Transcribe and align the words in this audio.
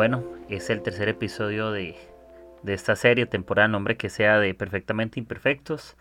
bueno, 0.00 0.24
es 0.48 0.70
el 0.70 0.80
tercer 0.80 1.10
episodio 1.10 1.72
de, 1.72 1.94
esta 2.64 2.96
serie, 2.96 3.26
temporada 3.26 3.68
nombre 3.68 3.98
que 3.98 4.08
sea 4.08 4.38
de 4.38 4.54
Perfectamente 4.54 5.20
Imperfectos. 5.20 5.94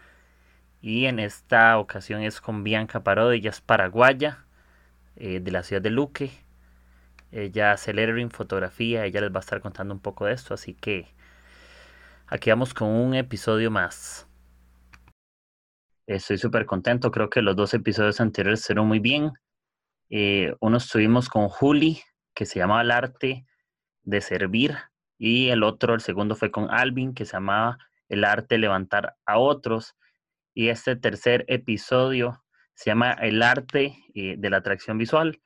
Y 0.81 1.07
en 1.07 1.19
esta 1.19 1.77
ocasión 1.77 2.21
es 2.21 2.39
con 2.39 2.63
Bianca 2.63 3.03
Parodi, 3.03 3.39
ella 3.39 3.49
es 3.49 3.59
paraguaya, 3.59 4.45
eh, 5.17 5.41
de 5.41 5.51
la 5.51 5.63
ciudad 5.63 5.81
de 5.81 5.89
Luque. 5.89 6.31
Ella 7.33 7.73
hace 7.73 7.93
lettering, 7.93 8.31
fotografía, 8.31 9.03
ella 9.03 9.19
les 9.19 9.33
va 9.33 9.39
a 9.39 9.41
estar 9.41 9.59
contando 9.59 9.93
un 9.93 9.99
poco 9.99 10.27
de 10.27 10.31
esto, 10.31 10.53
así 10.53 10.75
que 10.75 11.13
aquí 12.27 12.51
vamos 12.51 12.73
con 12.73 12.87
un 12.87 13.15
episodio 13.15 13.69
más. 13.69 14.29
Estoy 16.07 16.37
súper 16.37 16.65
contento, 16.65 17.11
creo 17.11 17.29
que 17.29 17.41
los 17.41 17.57
dos 17.57 17.73
episodios 17.73 18.21
anteriores 18.21 18.65
fueron 18.65 18.87
muy 18.87 18.99
bien. 18.99 19.33
Eh, 20.09 20.55
uno 20.61 20.77
estuvimos 20.77 21.27
con 21.27 21.49
Juli, 21.49 22.01
que 22.33 22.45
se 22.45 22.59
llamaba 22.59 22.83
El 22.83 22.91
arte 22.91 23.45
de 24.09 24.21
servir, 24.21 24.77
y 25.19 25.49
el 25.49 25.63
otro, 25.63 25.93
el 25.93 26.01
segundo 26.01 26.35
fue 26.35 26.49
con 26.49 26.71
Alvin, 26.71 27.13
que 27.13 27.25
se 27.25 27.33
llamaba 27.33 27.77
El 28.07 28.23
arte 28.23 28.57
levantar 28.57 29.17
a 29.25 29.37
otros. 29.37 29.95
Y 30.55 30.69
este 30.69 30.95
tercer 30.95 31.43
episodio 31.49 32.41
se 32.73 32.89
llama 32.89 33.11
El 33.11 33.43
arte 33.43 33.97
eh, 34.15 34.35
de 34.37 34.49
la 34.49 34.57
atracción 34.57 34.97
visual. 34.97 35.41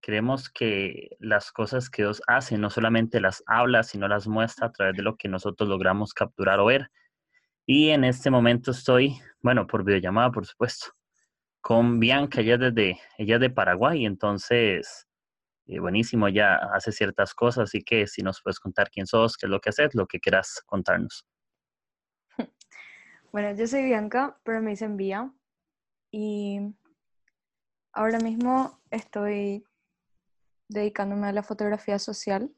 Creemos 0.00 0.50
que 0.50 1.16
las 1.20 1.52
cosas 1.52 1.88
que 1.88 2.02
Dios 2.02 2.20
hace 2.26 2.58
no 2.58 2.68
solamente 2.68 3.20
las 3.20 3.44
habla, 3.46 3.84
sino 3.84 4.08
las 4.08 4.26
muestra 4.26 4.66
a 4.66 4.72
través 4.72 4.96
de 4.96 5.04
lo 5.04 5.16
que 5.16 5.28
nosotros 5.28 5.68
logramos 5.68 6.12
capturar 6.12 6.58
o 6.58 6.64
ver. 6.64 6.90
Y 7.64 7.90
en 7.90 8.02
este 8.02 8.28
momento 8.28 8.72
estoy, 8.72 9.20
bueno, 9.40 9.68
por 9.68 9.84
videollamada, 9.84 10.32
por 10.32 10.44
supuesto, 10.46 10.88
con 11.60 12.00
Bianca, 12.00 12.40
ella 12.40 12.54
es, 12.54 12.60
desde, 12.60 13.00
ella 13.18 13.36
es 13.36 13.40
de 13.40 13.50
Paraguay, 13.50 14.04
entonces 14.04 15.06
eh, 15.66 15.78
buenísimo, 15.78 16.28
ya 16.28 16.56
hace 16.56 16.90
ciertas 16.90 17.34
cosas, 17.34 17.64
así 17.64 17.82
que 17.82 18.06
si 18.06 18.22
nos 18.22 18.42
puedes 18.42 18.58
contar 18.58 18.90
quién 18.90 19.06
sos, 19.06 19.36
qué 19.36 19.46
es 19.46 19.50
lo 19.50 19.60
que 19.60 19.70
haces, 19.70 19.94
lo 19.94 20.06
que 20.06 20.20
quieras 20.20 20.62
contarnos. 20.66 21.26
Bueno, 23.32 23.50
yo 23.56 23.66
soy 23.66 23.84
Bianca, 23.84 24.38
pero 24.44 24.60
me 24.60 24.72
dicen 24.72 24.98
Vía. 24.98 25.32
Y 26.10 26.60
ahora 27.94 28.18
mismo 28.18 28.78
estoy 28.90 29.64
dedicándome 30.68 31.28
a 31.28 31.32
la 31.32 31.42
fotografía 31.42 31.98
social. 31.98 32.54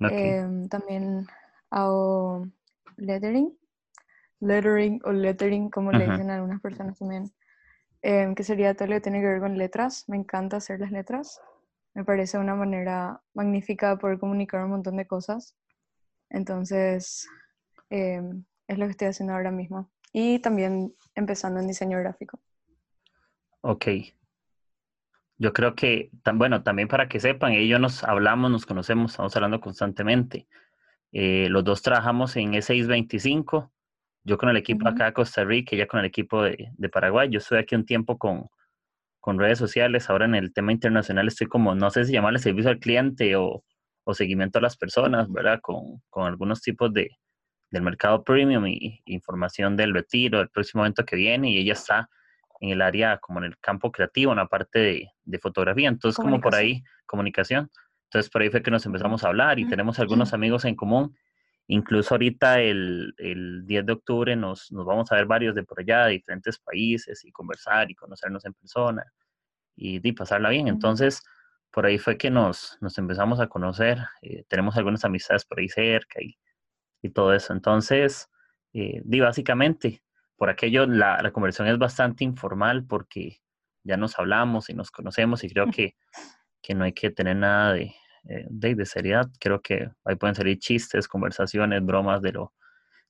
Em, 0.00 0.68
también 0.68 1.26
hago 1.70 2.48
lettering, 2.96 3.56
lettering 4.40 5.00
o 5.04 5.12
lettering, 5.12 5.70
como 5.70 5.92
le 5.92 6.08
dicen 6.08 6.30
algunas 6.30 6.60
personas 6.60 6.98
también, 6.98 7.30
em, 8.02 8.34
que 8.34 8.42
sería 8.42 8.74
todo 8.74 8.88
lo 8.88 8.94
que 8.94 9.02
tiene 9.02 9.20
que 9.20 9.28
ver 9.28 9.40
con 9.40 9.56
letras. 9.56 10.08
Me 10.08 10.16
encanta 10.16 10.56
hacer 10.56 10.80
las 10.80 10.90
letras 10.90 11.40
me 11.94 12.04
parece 12.04 12.38
una 12.38 12.54
manera 12.54 13.20
magnífica 13.34 13.90
de 13.90 13.96
poder 13.96 14.18
comunicar 14.18 14.64
un 14.64 14.70
montón 14.70 14.96
de 14.96 15.06
cosas. 15.06 15.56
Entonces, 16.28 17.28
em, 17.88 18.44
es 18.68 18.78
lo 18.78 18.86
que 18.86 18.92
estoy 18.92 19.08
haciendo 19.08 19.34
ahora 19.34 19.50
mismo. 19.50 19.90
Y 20.12 20.38
también 20.38 20.94
empezando 21.14 21.60
en 21.60 21.66
diseño 21.66 21.98
gráfico. 21.98 22.40
Ok. 23.62 23.86
Yo 25.38 25.52
creo 25.52 25.74
que, 25.74 26.10
bueno, 26.34 26.62
también 26.62 26.88
para 26.88 27.08
que 27.08 27.18
sepan, 27.18 27.52
ellos 27.52 27.80
nos 27.80 28.04
hablamos, 28.04 28.50
nos 28.50 28.66
conocemos, 28.66 29.12
estamos 29.12 29.34
hablando 29.36 29.60
constantemente. 29.60 30.46
Eh, 31.12 31.48
los 31.48 31.64
dos 31.64 31.82
trabajamos 31.82 32.36
en 32.36 32.52
E625, 32.52 33.70
yo 34.22 34.38
con 34.38 34.50
el 34.50 34.56
equipo 34.58 34.86
acá 34.86 35.06
de 35.06 35.12
Costa 35.12 35.44
Rica, 35.44 35.74
ella 35.74 35.86
con 35.86 36.00
el 36.00 36.06
equipo 36.06 36.42
de, 36.42 36.70
de 36.72 36.88
Paraguay. 36.88 37.30
Yo 37.30 37.38
estuve 37.38 37.60
aquí 37.60 37.74
un 37.74 37.86
tiempo 37.86 38.18
con, 38.18 38.50
con 39.20 39.38
redes 39.38 39.58
sociales. 39.58 40.10
Ahora 40.10 40.24
en 40.24 40.34
el 40.34 40.52
tema 40.52 40.72
internacional 40.72 41.28
estoy 41.28 41.46
como, 41.46 41.74
no 41.74 41.90
sé 41.90 42.04
si 42.04 42.12
llamarle 42.12 42.38
servicio 42.38 42.70
al 42.70 42.78
cliente 42.78 43.36
o, 43.36 43.64
seguimiento 44.12 44.58
a 44.58 44.62
las 44.62 44.76
personas, 44.76 45.30
¿verdad? 45.30 45.60
Con, 45.62 46.02
algunos 46.16 46.62
tipos 46.62 46.92
de, 46.92 47.10
del 47.70 47.82
mercado 47.82 48.24
premium 48.24 48.66
y, 48.66 49.00
información 49.04 49.76
del 49.76 49.94
retiro, 49.94 50.38
del 50.38 50.48
próximo 50.48 50.82
evento 50.82 51.04
que 51.04 51.14
viene 51.14 51.52
y 51.52 51.58
ella 51.58 51.74
está 51.74 52.08
en 52.58 52.70
el 52.70 52.82
área 52.82 53.18
como 53.18 53.38
en 53.38 53.44
el 53.44 53.58
campo 53.58 53.92
creativo, 53.92 54.32
en 54.32 54.38
la 54.38 54.48
parte 54.48 54.80
de, 55.24 55.38
fotografía. 55.38 55.88
Entonces, 55.88 56.16
como 56.16 56.40
por 56.40 56.56
ahí, 56.56 56.82
comunicación. 57.06 57.70
Entonces, 58.06 58.28
por 58.32 58.42
ahí 58.42 58.50
fue 58.50 58.62
que 58.62 58.72
nos 58.72 58.84
empezamos 58.84 59.22
a 59.22 59.28
hablar 59.28 59.60
y 59.60 59.68
tenemos 59.68 60.00
algunos 60.00 60.34
amigos 60.34 60.64
en 60.64 60.74
común. 60.74 61.16
Incluso 61.72 62.14
ahorita 62.14 62.60
el, 62.60 63.14
el 63.18 63.64
10 63.64 63.86
de 63.86 63.92
octubre 63.92 64.34
nos, 64.34 64.72
nos, 64.72 64.84
vamos 64.84 65.12
a 65.12 65.14
ver 65.14 65.26
varios 65.26 65.54
de 65.54 65.62
por 65.62 65.78
allá, 65.78 66.06
de 66.06 66.14
diferentes 66.14 66.58
países, 66.58 67.24
y 67.24 67.30
conversar 67.30 67.88
y 67.88 67.94
conocernos 67.94 68.44
en 68.44 68.54
persona 68.54 69.04
y, 69.76 70.06
y 70.06 70.12
pasarla 70.12 70.48
bien. 70.50 70.66
Entonces, 70.66 71.22
por 71.70 71.86
ahí 71.86 71.96
fue 71.98 72.18
que 72.18 72.28
nos, 72.28 72.76
nos 72.80 72.98
empezamos 72.98 73.38
a 73.38 73.46
conocer. 73.46 73.98
Eh, 74.20 74.42
tenemos 74.48 74.76
algunas 74.76 75.04
amistades 75.04 75.44
por 75.44 75.60
ahí 75.60 75.68
cerca 75.68 76.20
y, 76.20 76.36
y 77.02 77.10
todo 77.10 77.32
eso. 77.34 77.52
Entonces, 77.52 78.28
eh, 78.72 79.00
di 79.04 79.20
básicamente, 79.20 80.02
por 80.36 80.50
aquello 80.50 80.86
la, 80.86 81.22
la, 81.22 81.30
conversación 81.30 81.68
es 81.68 81.78
bastante 81.78 82.24
informal 82.24 82.84
porque 82.84 83.42
ya 83.84 83.96
nos 83.96 84.18
hablamos 84.18 84.70
y 84.70 84.74
nos 84.74 84.90
conocemos 84.90 85.44
y 85.44 85.50
creo 85.50 85.70
que, 85.70 85.94
que 86.60 86.74
no 86.74 86.82
hay 86.82 86.94
que 86.94 87.10
tener 87.10 87.36
nada 87.36 87.74
de, 87.74 87.94
eh, 88.28 88.46
de, 88.48 88.86
seriedad. 88.86 89.28
Creo 89.38 89.60
que 89.60 89.90
ahí 90.04 90.16
pueden 90.16 90.34
salir 90.34 90.58
chistes, 90.58 91.08
conversaciones, 91.08 91.84
bromas 91.84 92.20
de 92.22 92.32
lo, 92.32 92.52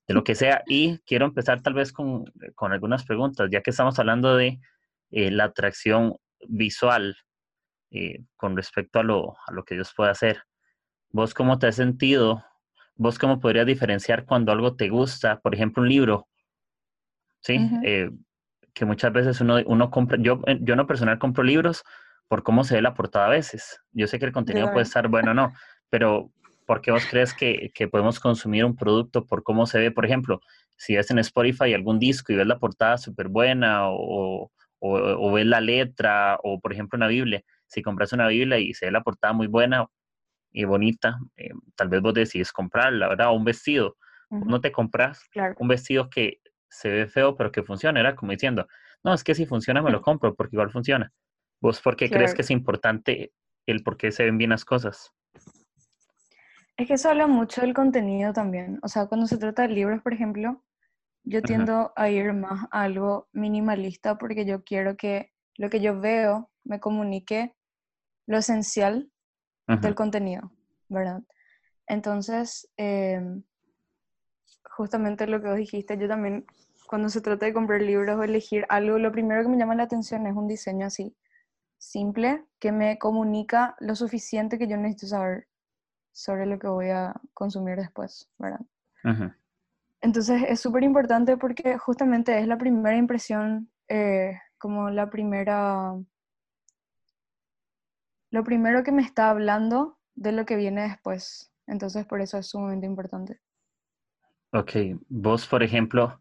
de 0.06 0.15
lo 0.15 0.25
que 0.25 0.34
sea. 0.34 0.62
Y 0.66 0.98
quiero 1.00 1.26
empezar 1.26 1.62
tal 1.62 1.75
vez 1.75 1.93
con, 1.93 2.25
con 2.54 2.72
algunas 2.72 3.04
preguntas, 3.04 3.48
ya 3.50 3.60
que 3.60 3.71
estamos 3.71 3.98
hablando 3.98 4.37
de 4.37 4.60
eh, 5.10 5.31
la 5.31 5.44
atracción 5.44 6.16
visual 6.48 7.16
eh, 7.91 8.22
con 8.37 8.56
respecto 8.56 9.00
a 9.00 9.03
lo, 9.03 9.37
a 9.47 9.53
lo 9.53 9.65
que 9.65 9.75
Dios 9.75 9.93
puede 9.97 10.10
hacer. 10.10 10.43
¿Vos 11.10 11.34
cómo 11.34 11.59
te 11.59 11.66
has 11.66 11.77
sentido? 11.77 12.44
¿Vos 12.94 13.19
cómo 13.19 13.41
podrías 13.41 13.66
diferenciar 13.66 14.25
cuando 14.25 14.53
algo 14.53 14.77
te 14.77 14.88
gusta? 14.88 15.41
Por 15.41 15.54
ejemplo, 15.54 15.82
un 15.82 15.88
libro, 15.88 16.28
¿sí? 17.41 17.59
que 18.72 18.84
muchas 18.84 19.12
veces 19.12 19.41
uno, 19.41 19.59
uno 19.66 19.91
compra, 19.91 20.19
yo, 20.21 20.41
yo 20.60 20.77
no 20.77 20.87
personal 20.87 21.19
compro 21.19 21.42
libros 21.42 21.82
por 22.30 22.44
cómo 22.44 22.62
se 22.62 22.76
ve 22.76 22.80
la 22.80 22.94
portada 22.94 23.26
a 23.26 23.30
veces. 23.30 23.80
Yo 23.91 24.06
sé 24.06 24.20
que 24.20 24.24
el 24.24 24.32
contenido 24.32 24.70
puede 24.70 24.84
estar 24.84 25.08
bueno 25.08 25.32
o 25.32 25.34
no, 25.34 25.52
pero 25.88 26.30
¿por 26.64 26.80
qué 26.80 26.92
vos 26.92 27.04
crees 27.10 27.34
que, 27.34 27.72
podemos 27.91 28.20
consumir 28.20 28.64
un 28.64 28.76
producto 28.76 29.26
por 29.26 29.42
cómo 29.42 29.66
se 29.66 29.80
ve? 29.80 29.91
Por 29.91 30.06
ejemplo, 30.06 30.41
si 30.76 30.94
ves 30.94 31.10
en 31.10 31.18
Spotify 31.18 31.74
algún 31.74 31.98
disco 31.98 32.32
y 32.32 32.36
ves 32.36 32.46
la 32.46 32.60
portada 32.60 32.98
súper 32.98 33.26
buena 33.26 33.88
o, 33.88 34.48
ves 34.80 35.44
la 35.44 35.60
letra 35.60 36.38
o, 36.44 36.60
por 36.60 36.72
ejemplo, 36.72 36.96
una 36.96 37.08
Biblia. 37.08 37.42
Si 37.66 37.82
compras 37.82 38.12
una 38.12 38.28
Biblia 38.28 38.60
y 38.60 38.74
se 38.74 38.86
ve 38.86 38.92
la 38.92 39.02
portada 39.02 39.32
muy 39.32 39.48
buena 39.48 39.86
y 40.52 40.62
bonita, 40.62 41.18
eh, 41.36 41.50
tal 41.74 41.88
vez 41.88 42.00
vos 42.00 42.14
decides 42.14 42.52
comprarla, 42.52 43.08
¿verdad? 43.08 43.30
O 43.30 43.32
un 43.32 43.44
vestido. 43.44 43.97
No 44.30 44.60
te 44.60 44.70
compras 44.70 45.28
un 45.58 45.66
vestido 45.66 46.08
que 46.08 46.38
se 46.68 46.91
ve 46.91 47.06
feo 47.08 47.34
pero 47.34 47.50
que 47.50 47.64
funciona. 47.64 47.98
Era 47.98 48.14
como 48.14 48.30
diciendo, 48.30 48.68
no, 49.02 49.12
es 49.14 49.24
que 49.24 49.34
si 49.34 49.47
funciona 49.47 49.82
me 49.82 49.91
lo 49.91 50.00
compro 50.00 50.36
porque 50.36 50.54
igual 50.54 50.70
funciona. 50.70 51.12
¿Vos 51.60 51.81
por 51.81 51.97
qué 51.97 52.09
crees 52.09 52.34
que 52.34 52.43
es 52.43 52.50
importante 52.50 53.32
el 53.66 53.82
por 53.82 53.97
qué 53.97 54.10
se 54.12 54.25
ven 54.25 54.38
bien 54.38 54.50
las 54.50 54.65
cosas? 54.65 55.12
Es 56.76 56.88
que 56.88 56.94
eso 56.94 57.10
habla 57.10 57.26
mucho 57.26 57.60
del 57.60 57.75
contenido 57.75 58.32
también. 58.32 58.78
O 58.82 58.88
sea, 58.88 59.06
cuando 59.06 59.26
se 59.26 59.37
trata 59.37 59.62
de 59.62 59.75
libros, 59.75 60.03
por 60.03 60.15
ejemplo, 60.15 60.65
yo 61.25 61.43
tiendo 61.43 61.93
a 61.97 62.09
ir 62.09 62.32
más 62.32 62.66
a 62.71 62.82
algo 62.82 63.28
minimalista 63.32 64.16
porque 64.16 64.47
yo 64.47 64.65
quiero 64.65 64.97
que 64.97 65.32
lo 65.56 65.69
que 65.69 65.81
yo 65.81 66.00
veo 66.00 66.50
me 66.65 66.81
comunique 66.81 67.54
lo 68.27 68.38
esencial 68.38 69.10
del 69.66 69.94
contenido, 69.94 70.50
¿verdad? 70.88 71.22
Entonces, 71.87 72.69
em, 72.77 73.42
justamente 74.65 75.27
lo 75.27 75.42
que 75.42 75.48
vos 75.48 75.56
dijiste, 75.59 75.98
yo 75.98 76.09
también, 76.09 76.47
cuando 76.89 77.10
se 77.10 77.21
trata 77.21 77.45
de 77.45 77.53
comprar 77.53 77.83
libros 77.83 78.18
o 78.18 78.22
elegir 78.22 78.65
algo, 78.71 78.98
lo 78.98 79.13
primero 79.13 79.42
que 79.42 79.48
me 79.48 79.59
llama 79.59 79.74
la 79.74 79.83
atención 79.83 80.27
es 80.27 80.34
un 80.34 80.48
diseño 80.48 80.86
así 80.86 81.15
simple 81.80 82.44
que 82.59 82.71
me 82.72 82.98
comunica 82.98 83.74
lo 83.80 83.97
suficiente 83.97 84.59
que 84.59 84.68
yo 84.68 84.77
necesito 84.77 85.09
saber 85.09 85.48
sobre 86.12 86.47
lo 86.47 86.59
que 86.59 86.68
voy 86.68 86.91
a 86.91 87.15
consumir 87.34 87.77
después, 87.77 88.28
¿verdad? 88.38 88.60
Entonces 90.03 90.42
es 90.47 90.60
súper 90.60 90.82
importante 90.82 91.36
porque 91.36 91.78
justamente 91.78 92.38
es 92.38 92.47
la 92.47 92.59
primera 92.59 92.97
impresión, 92.97 93.71
eh, 93.88 94.38
como 94.59 94.91
la 94.91 95.09
primera, 95.09 95.94
lo 98.30 98.44
primero 98.44 98.82
que 98.84 98.92
me 98.92 99.03
está 99.03 99.30
hablando 99.30 99.98
de 100.15 100.32
lo 100.32 100.44
que 100.44 100.56
viene 100.56 100.82
después. 100.82 101.50
Entonces 101.66 102.04
por 102.04 102.21
eso 102.21 102.36
es 102.38 102.47
sumamente 102.47 102.86
importante. 102.86 103.41
Ok, 104.53 104.72
vos 105.09 105.47
por 105.47 105.62
ejemplo, 105.62 106.21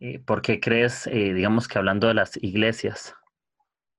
eh, 0.00 0.18
¿por 0.18 0.42
qué 0.42 0.58
crees, 0.58 1.06
eh, 1.06 1.32
digamos 1.34 1.68
que 1.68 1.78
hablando 1.78 2.08
de 2.08 2.14
las 2.14 2.36
iglesias, 2.42 3.14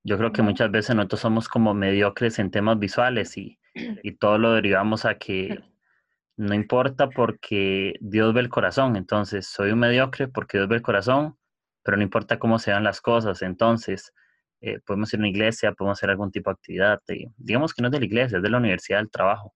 yo 0.04 0.18
creo 0.18 0.34
que 0.34 0.42
muchas 0.42 0.70
veces 0.70 0.96
nosotros 0.96 1.22
somos 1.22 1.48
como 1.48 1.74
mediocres 1.74 2.40
en 2.40 2.52
temas 2.52 2.78
visuales 2.80 3.38
y, 3.38 3.60
todo 4.20 4.38
lo 4.38 4.54
derivamos 4.54 5.06
a 5.06 5.18
que 5.18 5.60
no 6.38 6.54
importa 6.54 7.10
porque 7.10 7.96
Dios 8.02 8.34
ve 8.34 8.42
el 8.42 8.50
corazón. 8.50 8.96
Entonces, 8.96 9.48
soy 9.48 9.72
un 9.72 9.80
mediocre 9.80 10.28
porque 10.28 10.58
Dios 10.58 10.68
ve 10.70 10.78
el 10.78 10.82
corazón, 10.82 11.38
pero 11.84 11.98
no 11.98 12.04
importa 12.04 12.40
cómo 12.40 12.60
se 12.60 12.78
las 12.80 13.02
cosas. 13.02 13.42
Entonces, 13.42 14.14
eh, 14.62 14.80
podemos 14.86 15.14
ir 15.14 15.20
a 15.20 15.22
una 15.22 15.30
iglesia, 15.30 15.74
podemos 15.74 16.00
hacer 16.00 16.10
algún 16.10 16.32
tipo 16.32 16.50
de 16.50 16.54
actividad. 16.56 17.02
digamos 17.38 17.74
que 17.74 17.82
no 17.82 17.88
es 17.90 17.92
de 17.94 18.00
la 18.00 18.06
iglesia, 18.06 18.38
es 18.38 18.44
de 18.44 18.50
la 18.50 18.58
universidad, 18.58 19.00
del 19.00 19.12
trabajo. 19.12 19.54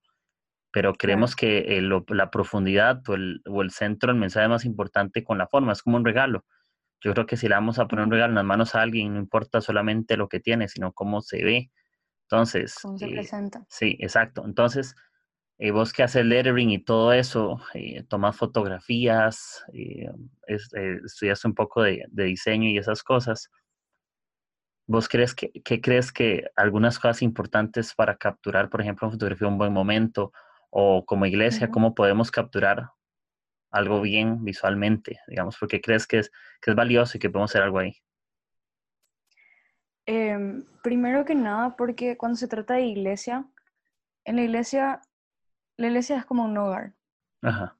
pero 0.72 0.94
creemos 0.94 1.34
que 1.36 1.80
la 2.08 2.30
profundidad 2.30 3.00
o 3.08 3.14
el, 3.14 3.40
o 3.46 3.62
el 3.62 3.70
centro 3.70 4.12
del 4.12 4.20
mensaje 4.20 4.44
es 4.46 4.50
más 4.50 4.64
importante 4.66 5.24
con 5.24 5.38
la 5.38 5.48
forma, 5.48 5.72
es 5.72 5.82
como 5.82 5.96
un 5.96 6.04
regalo. 6.04 6.44
Yo 7.00 7.12
creo 7.12 7.26
que 7.26 7.36
si 7.36 7.48
le 7.48 7.54
vamos 7.54 7.78
a 7.78 7.86
poner 7.86 8.04
un 8.04 8.10
regalo 8.10 8.32
en 8.32 8.36
las 8.36 8.44
manos 8.44 8.74
a 8.74 8.82
alguien, 8.82 9.14
no 9.14 9.20
importa 9.20 9.60
solamente 9.60 10.16
lo 10.16 10.28
que 10.28 10.40
tiene, 10.40 10.68
sino 10.68 10.92
cómo 10.92 11.20
se 11.20 11.44
ve. 11.44 11.70
Entonces, 12.22 12.76
cómo 12.82 12.98
se 12.98 13.06
eh, 13.06 13.12
presenta. 13.12 13.64
Sí, 13.68 13.96
exacto. 14.00 14.44
Entonces, 14.44 14.94
eh, 15.60 15.72
vos 15.72 15.92
que 15.92 16.04
haces 16.04 16.24
lettering 16.24 16.70
y 16.70 16.78
todo 16.78 17.12
eso, 17.12 17.60
eh, 17.74 18.04
tomas 18.04 18.36
fotografías, 18.36 19.64
eh, 19.72 20.08
estudias 20.46 21.44
un 21.44 21.54
poco 21.54 21.82
de, 21.82 22.06
diseño 22.12 22.70
y 22.70 22.78
esas 22.78 23.02
cosas. 23.02 23.50
¿Vos 24.86 25.08
crees 25.08 25.34
que, 25.34 25.50
qué 25.64 25.80
crees 25.80 26.12
que 26.12 26.44
algunas 26.54 26.98
cosas 26.98 27.22
importantes 27.22 27.92
para 27.94 28.16
capturar, 28.16 28.70
por 28.70 28.80
ejemplo, 28.80 29.08
en 29.08 29.12
fotografía 29.12 29.48
un 29.48 29.58
buen 29.58 29.72
momento 29.72 30.32
o 30.70 31.04
como 31.04 31.26
iglesia, 31.26 31.70
cómo 31.70 31.94
podemos 31.94 32.30
capturar 32.30 32.90
algo 33.70 34.00
bien 34.00 34.44
visualmente, 34.44 35.20
digamos, 35.26 35.56
porque 35.58 35.80
crees 35.80 36.06
que 36.06 36.20
es, 36.20 36.30
que 36.60 36.70
es 36.70 36.76
valioso 36.76 37.16
y 37.16 37.20
que 37.20 37.30
podemos 37.30 37.50
hacer 37.50 37.62
algo 37.62 37.78
ahí? 37.78 37.96
Em, 40.06 40.64
primero 40.82 41.24
que 41.24 41.34
nada, 41.34 41.76
porque 41.76 42.16
cuando 42.16 42.36
se 42.36 42.48
trata 42.48 42.74
de 42.74 42.86
iglesia, 42.86 43.46
en 44.24 44.36
la 44.36 44.42
iglesia, 44.42 45.02
la 45.76 45.88
iglesia 45.88 46.16
es 46.16 46.24
como 46.24 46.44
un 46.44 46.56
hogar, 46.56 46.94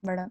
¿verdad? 0.02 0.30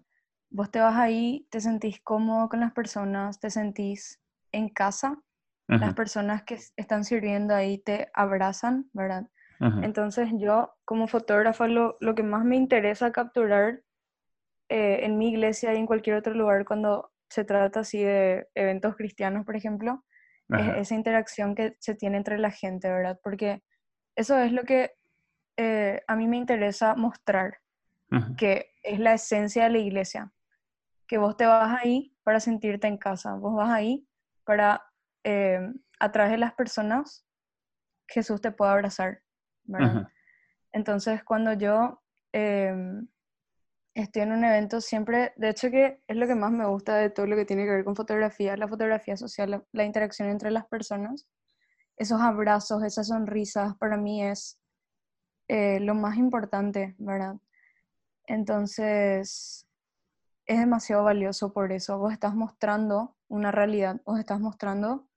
Vos 0.50 0.70
te 0.70 0.78
vas 0.78 0.96
ahí, 0.96 1.46
te 1.50 1.60
sentís 1.60 2.00
cómodo 2.00 2.48
con 2.48 2.60
las 2.60 2.72
personas, 2.72 3.40
te 3.40 3.50
sentís 3.50 4.20
en 4.52 4.68
casa, 4.68 5.20
las 5.66 5.92
personas 5.92 6.44
que 6.44 6.58
están 6.76 7.04
sirviendo 7.04 7.54
ahí 7.54 7.78
te 7.78 8.10
abrazan, 8.14 8.88
¿verdad? 8.92 9.28
Entonces 9.82 10.30
yo 10.38 10.76
como 10.84 11.08
fotógrafa 11.08 11.66
lo, 11.66 11.96
lo, 12.00 12.14
que 12.14 12.22
más 12.22 12.44
me 12.44 12.56
interesa 12.56 13.10
capturar 13.10 13.82
eh, 14.68 15.00
en 15.04 15.18
mi 15.18 15.30
iglesia 15.30 15.72
y 15.72 15.76
en 15.76 15.86
cualquier 15.86 16.16
otro 16.16 16.34
lugar 16.34 16.64
cuando 16.64 17.12
se 17.28 17.44
trata 17.44 17.80
así 17.80 18.02
de 18.02 18.48
eventos 18.54 18.96
cristianos, 18.96 19.44
por 19.44 19.56
ejemplo, 19.56 20.04
es 20.50 20.76
esa 20.76 20.94
interacción 20.94 21.54
que 21.54 21.76
se 21.78 21.94
tiene 21.94 22.16
entre 22.16 22.38
la 22.38 22.50
gente, 22.50 22.88
¿verdad? 22.88 23.20
Porque 23.22 23.62
eso 24.16 24.38
es 24.38 24.50
lo 24.50 24.62
que 24.64 24.92
eh, 25.58 26.02
a 26.06 26.16
mí 26.16 26.26
me 26.26 26.38
interesa 26.38 26.94
mostrar, 26.94 27.58
que 28.38 28.72
es 28.82 28.98
la 28.98 29.12
esencia 29.12 29.64
de 29.64 29.70
la 29.70 29.78
iglesia, 29.78 30.32
que 31.06 31.18
vos 31.18 31.36
te 31.36 31.44
vas 31.44 31.78
ahí 31.82 32.16
para 32.22 32.40
sentirte 32.40 32.86
en 32.86 32.96
casa, 32.96 33.34
vos 33.34 33.56
vas 33.56 33.70
ahí 33.70 34.08
para, 34.44 34.82
eh, 35.24 35.60
a 36.00 36.12
través 36.12 36.32
de 36.32 36.38
las 36.38 36.54
personas, 36.54 37.26
Jesús 38.06 38.40
te 38.40 38.50
pueda 38.50 38.72
abrazar, 38.72 39.20
¿verdad? 39.64 40.08
Entonces, 40.72 41.22
cuando 41.24 41.52
yo 41.52 42.02
em, 42.32 43.06
estoy 44.02 44.22
en 44.22 44.32
un 44.32 44.44
evento 44.44 44.80
siempre, 44.80 45.32
de 45.36 45.50
hecho 45.50 45.70
que 45.70 46.00
es 46.06 46.16
lo 46.16 46.26
que 46.26 46.34
más 46.34 46.52
me 46.52 46.66
gusta 46.66 46.96
de 46.96 47.10
todo 47.10 47.26
lo 47.26 47.36
que 47.36 47.44
tiene 47.44 47.64
que 47.64 47.70
ver 47.70 47.84
con 47.84 47.96
fotografía, 47.96 48.56
la 48.56 48.68
fotografía 48.68 49.16
social, 49.16 49.64
la, 49.72 49.84
interacción 49.84 50.28
entre 50.28 50.50
las 50.50 50.66
personas, 50.66 51.26
esos 51.96 52.20
abrazos, 52.20 52.84
esas 52.84 53.08
sonrisas, 53.08 53.76
para 53.78 53.96
mí 53.96 54.22
es 54.22 54.58
eh, 55.48 55.80
lo 55.80 55.94
más 55.94 56.16
importante, 56.16 56.94
¿verdad? 56.98 57.36
Entonces, 58.26 59.66
es 60.46 60.58
demasiado 60.58 61.04
valioso 61.04 61.52
por 61.52 61.72
eso. 61.72 61.98
Vos 61.98 62.12
estás 62.12 62.34
mostrando 62.34 63.16
una 63.28 63.50
realidad, 63.50 64.00
vos 64.04 64.18
estás 64.18 64.40
mostrando 64.40 65.08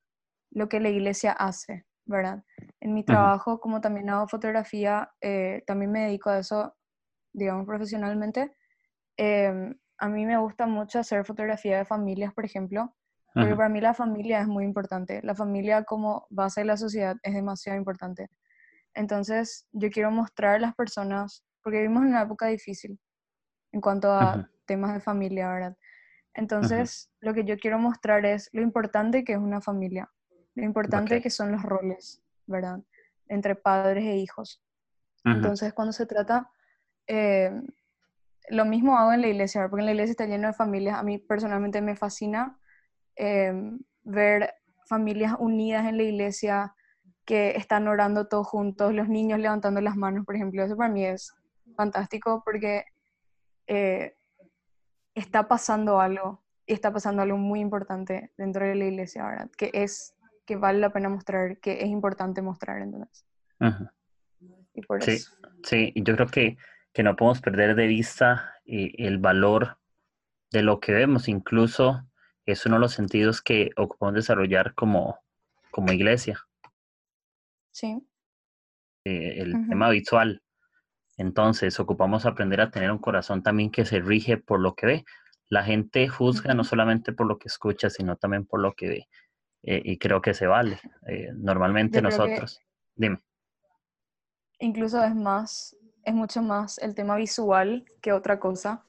lo 0.49 0.69
que 0.69 0.79
la 0.79 0.89
iglesia 0.89 1.33
hace, 1.33 1.85
¿verdad? 2.05 2.43
En 2.79 2.93
mi 2.93 3.03
trabajo, 3.03 3.59
como 3.59 3.79
también 3.79 4.09
hago 4.09 4.27
fotografía, 4.27 5.13
eh, 5.21 5.63
también 5.67 5.91
me 5.91 6.05
dedico 6.05 6.29
a 6.29 6.39
eso, 6.39 6.75
digamos, 7.31 7.65
profesionalmente. 7.65 8.55
Em, 9.17 9.75
a 9.97 10.09
mí 10.09 10.25
me 10.25 10.37
gusta 10.37 10.65
mucho 10.65 10.99
hacer 10.99 11.25
fotografía 11.25 11.77
de 11.77 11.85
familias, 11.85 12.33
por 12.33 12.45
ejemplo, 12.45 12.95
porque 13.33 13.55
para 13.55 13.69
mí 13.69 13.79
la 13.79 13.93
familia 13.93 14.41
es 14.41 14.47
muy 14.47 14.65
importante. 14.65 15.21
La 15.23 15.35
familia 15.35 15.83
como 15.83 16.27
base 16.29 16.61
de 16.61 16.65
la 16.65 16.75
sociedad 16.75 17.15
es 17.23 17.33
demasiado 17.33 17.77
importante. 17.77 18.29
Entonces, 18.93 19.67
yo 19.71 19.89
quiero 19.89 20.11
mostrar 20.11 20.55
a 20.55 20.59
las 20.59 20.75
personas, 20.75 21.45
porque 21.63 21.77
vivimos 21.77 22.03
en 22.03 22.09
una 22.09 22.23
época 22.23 22.47
difícil 22.47 22.99
en 23.71 23.79
cuanto 23.79 24.11
a 24.11 24.49
temas 24.65 24.93
de 24.93 24.99
familia, 24.99 25.49
¿verdad? 25.49 25.77
Entonces, 26.33 27.09
lo 27.19 27.33
que 27.33 27.45
yo 27.45 27.57
quiero 27.57 27.79
mostrar 27.79 28.25
es 28.25 28.49
lo 28.53 28.61
importante 28.61 29.23
que 29.23 29.33
es 29.33 29.39
una 29.39 29.61
familia, 29.61 30.09
lo 30.55 30.63
importante 30.63 31.21
que 31.21 31.29
son 31.29 31.51
los 31.51 31.61
roles, 31.61 32.21
¿verdad? 32.47 32.79
Entre 33.27 33.55
padres 33.55 34.03
e 34.03 34.17
hijos. 34.17 34.61
Entonces, 35.23 35.73
cuando 35.73 35.93
se 35.93 36.05
trata 36.05 36.49
eh, 37.07 37.51
lo 38.49 38.65
mismo 38.65 38.97
hago 38.97 39.13
en 39.13 39.21
la 39.21 39.27
iglesia, 39.27 39.67
porque 39.69 39.81
en 39.81 39.85
la 39.85 39.91
iglesia 39.91 40.11
está 40.11 40.25
lleno 40.25 40.47
de 40.47 40.53
familias. 40.53 40.97
A 40.97 41.03
mí 41.03 41.17
personalmente 41.17 41.81
me 41.81 41.95
fascina 41.95 42.57
em, 43.15 43.79
ver 44.03 44.53
familias 44.87 45.35
unidas 45.39 45.85
en 45.87 45.97
la 45.97 46.03
iglesia 46.03 46.75
que 47.25 47.51
están 47.51 47.87
orando 47.87 48.27
todos 48.27 48.47
juntos, 48.47 48.93
los 48.93 49.07
niños 49.07 49.39
levantando 49.39 49.79
las 49.79 49.95
manos, 49.95 50.25
por 50.25 50.35
ejemplo. 50.35 50.63
Eso 50.63 50.75
para 50.75 50.89
mí 50.89 51.05
es 51.05 51.33
fantástico 51.75 52.41
porque 52.43 52.83
eh, 53.67 54.15
está 55.15 55.47
pasando 55.47 55.99
algo 55.99 56.43
y 56.65 56.73
está 56.73 56.91
pasando 56.91 57.21
algo 57.21 57.37
muy 57.37 57.59
importante 57.59 58.31
dentro 58.37 58.65
de 58.65 58.75
la 58.75 58.85
iglesia, 58.85 59.25
¿verdad? 59.25 59.51
Que 59.57 59.71
es 59.73 60.15
que 60.45 60.55
vale 60.55 60.79
la 60.79 60.91
pena 60.91 61.09
mostrar, 61.09 61.59
que 61.59 61.81
es 61.81 61.87
importante 61.87 62.41
mostrar, 62.41 62.81
entonces. 62.81 63.25
Y 64.73 64.81
por 64.81 65.03
sí, 65.03 65.11
eso. 65.11 65.31
Sí, 65.63 65.93
yo 65.95 66.15
creo 66.15 66.27
que 66.27 66.57
que 66.93 67.03
no 67.03 67.15
podemos 67.15 67.41
perder 67.41 67.75
de 67.75 67.87
vista 67.87 68.55
eh, 68.65 68.93
el 68.97 69.17
valor 69.17 69.77
de 70.51 70.63
lo 70.63 70.79
que 70.79 70.91
vemos. 70.91 71.27
Incluso 71.27 72.03
es 72.45 72.65
uno 72.65 72.75
de 72.75 72.81
los 72.81 72.93
sentidos 72.93 73.41
que 73.41 73.71
ocupamos 73.77 74.15
desarrollar 74.15 74.73
como, 74.75 75.19
como 75.71 75.91
iglesia. 75.91 76.39
Sí. 77.71 78.01
Eh, 79.05 79.41
el 79.41 79.67
tema 79.69 79.89
visual. 79.89 80.41
Entonces, 81.17 81.79
ocupamos 81.79 82.25
aprender 82.25 82.61
a 82.61 82.71
tener 82.71 82.91
un 82.91 82.97
corazón 82.97 83.43
también 83.43 83.71
que 83.71 83.85
se 83.85 83.99
rige 83.99 84.37
por 84.37 84.59
lo 84.59 84.75
que 84.75 84.85
ve. 84.85 85.05
La 85.49 85.63
gente 85.63 86.07
juzga 86.07 86.53
no 86.53 86.63
solamente 86.63 87.13
por 87.13 87.27
lo 87.27 87.37
que 87.37 87.47
escucha, 87.47 87.89
sino 87.89 88.15
también 88.15 88.45
por 88.45 88.59
lo 88.59 88.73
que 88.73 88.89
ve. 88.89 89.07
Eh, 89.63 89.81
y 89.83 89.97
creo 89.97 90.21
que 90.21 90.33
se 90.33 90.47
vale. 90.47 90.79
normalmente 91.35 92.01
nosotros. 92.01 92.59
Dime. 92.95 93.19
Incluso 94.59 95.03
es 95.03 95.15
más 95.15 95.75
es 96.03 96.13
mucho 96.13 96.41
más 96.41 96.77
el 96.79 96.95
tema 96.95 97.15
visual 97.15 97.85
que 98.01 98.13
otra 98.13 98.39
cosa. 98.39 98.83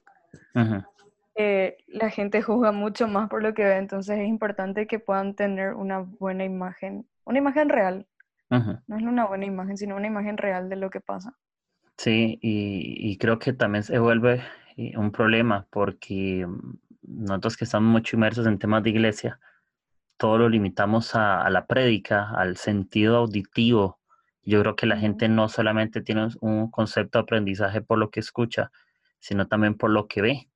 Eh, 1.35 1.77
la 1.87 2.09
gente 2.09 2.41
juzga 2.41 2.71
mucho 2.71 3.07
más 3.07 3.29
por 3.29 3.41
lo 3.41 3.53
que 3.53 3.63
ve, 3.63 3.77
entonces 3.77 4.19
es 4.19 4.27
importante 4.27 4.85
que 4.85 4.99
puedan 4.99 5.33
tener 5.33 5.73
una 5.73 5.99
buena 5.99 6.43
imagen, 6.43 7.07
una 7.25 7.39
imagen 7.39 7.69
real. 7.69 8.07
No 8.49 8.97
es 8.97 9.03
una 9.03 9.25
buena 9.25 9.45
imagen, 9.45 9.77
sino 9.77 9.95
una 9.95 10.05
imagen 10.05 10.37
real 10.37 10.69
de 10.69 10.75
lo 10.75 10.91
que 10.91 11.01
pasa. 11.01 11.35
Sí, 11.97 12.37
y, 12.39 13.17
creo 13.17 13.39
que 13.39 13.51
también 13.53 13.83
se 13.83 13.97
vuelve 13.97 14.43
eh, 14.77 14.95
un 14.95 15.11
problema 15.11 15.65
porque 15.71 16.47
nosotros 17.01 17.57
que 17.57 17.63
estamos 17.63 17.91
mucho 17.91 18.15
inmersos 18.15 18.45
en 18.45 18.59
temas 18.59 18.83
de 18.83 18.91
iglesia, 18.91 19.39
todo 20.17 20.37
lo 20.37 20.49
limitamos 20.49 21.15
a, 21.15 21.41
a 21.41 21.49
la 21.49 21.65
prédica, 21.65 22.29
al 22.29 22.57
sentido 22.57 23.17
auditivo 23.17 23.99
yo 24.43 24.61
creo 24.61 24.75
que 24.75 24.85
la 24.85 24.97
gente 24.97 25.29
no 25.29 25.47
solamente 25.49 26.01
tiene 26.01 26.27
un 26.41 26.69
concepto 26.69 27.19
de 27.19 27.23
aprendizaje 27.23 27.81
por 27.81 27.97
lo 27.97 28.09
que 28.09 28.19
escucha, 28.19 28.71
sino 29.19 29.47
también 29.47 29.75
por 29.75 29.89
lo 29.89 30.07
que 30.07 30.21
ve. 30.21 30.49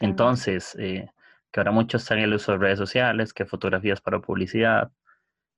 Entonces, 0.00 0.76
eh, 0.78 1.08
que 1.50 1.60
ahora 1.60 1.70
muchos 1.70 2.02
están 2.02 2.18
en 2.18 2.24
el 2.24 2.34
uso 2.34 2.52
de 2.52 2.58
redes 2.58 2.78
sociales, 2.78 3.32
que 3.32 3.46
fotografías 3.46 4.00
para 4.00 4.20
publicidad, 4.20 4.90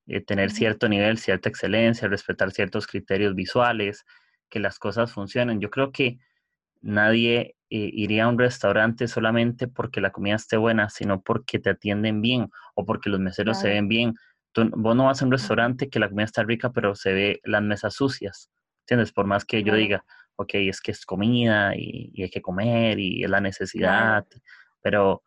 eh, 0.07 0.21
tener 0.21 0.51
cierto 0.51 0.87
nivel, 0.87 1.17
cierta 1.17 1.49
excelencia, 1.49 2.07
respetar 2.07 2.51
ciertos 2.51 2.87
criterios 2.87 3.35
visuales, 3.35 4.05
que 4.49 4.59
las 4.59 4.77
cosas 4.77 5.11
funcionen. 5.11 5.59
Yo 5.59 5.69
creo 5.69 5.91
que 5.91 6.19
nadie 6.81 7.55
eh, 7.69 7.89
iría 7.93 8.25
a 8.25 8.27
un 8.27 8.37
restaurante 8.37 9.07
solamente 9.07 9.67
porque 9.67 10.01
la 10.01 10.11
comida 10.11 10.35
esté 10.35 10.57
buena, 10.57 10.89
sino 10.89 11.21
porque 11.21 11.59
te 11.59 11.71
atienden 11.71 12.21
bien 12.21 12.49
o 12.75 12.85
porque 12.85 13.09
los 13.09 13.19
meseros 13.19 13.59
se 13.59 13.69
ven 13.69 13.87
bien 13.87 14.13
vos 14.55 14.95
no 14.95 15.05
vas 15.05 15.21
a 15.21 15.25
un 15.25 15.31
restaurante 15.31 15.89
que 15.89 15.99
la 15.99 16.09
comida 16.09 16.25
está 16.25 16.43
rica, 16.43 16.71
pero 16.71 16.95
se 16.95 17.13
ve 17.13 17.41
las 17.43 17.61
mesas 17.61 17.95
sucias, 17.95 18.49
¿entiendes? 18.81 19.11
Por 19.11 19.25
más 19.25 19.45
que 19.45 19.63
yo 19.63 19.75
diga, 19.75 20.05
ok, 20.35 20.51
es 20.55 20.81
que 20.81 20.91
es 20.91 21.05
comida 21.05 21.73
y, 21.75 22.21
hay 22.21 22.29
que 22.29 22.41
comer 22.41 22.99
y 22.99 23.23
es 23.23 23.29
la 23.29 23.41
necesidad, 23.41 24.25
pero 24.81 25.23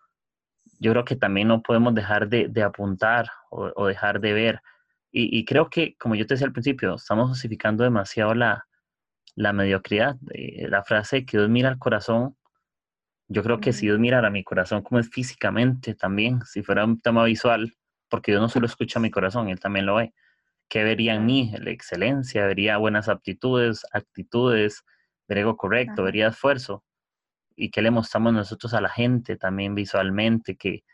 yo 0.78 0.92
creo 0.92 1.04
que 1.04 1.16
también 1.16 1.48
no 1.48 1.62
podemos 1.62 1.94
dejar 1.94 2.28
de, 2.28 2.62
apuntar 2.62 3.30
o, 3.50 3.86
dejar 3.86 4.20
de 4.20 4.32
ver. 4.32 4.60
Y, 5.10 5.46
creo 5.46 5.70
que, 5.70 5.96
como 5.96 6.14
yo 6.14 6.26
te 6.26 6.34
decía 6.34 6.46
al 6.46 6.52
principio, 6.52 6.96
estamos 6.96 7.30
justificando 7.30 7.84
demasiado 7.84 8.34
la, 8.34 8.66
mediocridad. 9.36 10.16
Eh, 10.34 10.68
la 10.68 10.84
frase 10.84 11.24
que 11.24 11.38
Dios 11.38 11.48
mira 11.48 11.70
al 11.70 11.78
corazón, 11.78 12.36
yo 13.28 13.42
creo 13.42 13.58
que 13.58 13.72
si 13.72 13.86
Dios 13.86 13.98
mirara 13.98 14.30
mi 14.30 14.44
corazón 14.44 14.82
como 14.82 15.00
es 15.00 15.08
físicamente 15.08 15.94
también, 15.94 16.42
si 16.44 16.62
fuera 16.62 16.84
un 16.84 17.00
tema 17.00 17.24
visual, 17.24 17.74
porque 18.08 18.32
yo 18.32 18.40
no 18.40 18.48
solo 18.48 18.66
escucho 18.66 18.98
a 18.98 19.02
mi 19.02 19.10
corazón, 19.10 19.48
él 19.48 19.60
también 19.60 19.86
lo 19.86 19.96
ve. 19.96 20.14
¿Qué 20.68 20.84
vería 20.84 21.14
en 21.14 21.26
mí? 21.26 21.52
La 21.58 21.70
excelencia, 21.70 22.46
vería 22.46 22.76
buenas 22.78 23.08
aptitudes, 23.08 23.86
actitudes, 23.92 24.84
ver 25.28 25.38
algo 25.38 25.56
correcto, 25.56 26.02
vería 26.02 26.28
esfuerzo. 26.28 26.84
¿Y 27.56 27.70
qué 27.70 27.82
le 27.82 27.90
mostramos 27.90 28.32
nosotros 28.32 28.74
a 28.74 28.80
la 28.80 28.88
gente 28.88 29.36
también 29.36 29.74
visualmente? 29.74 30.56
Que, 30.56 30.84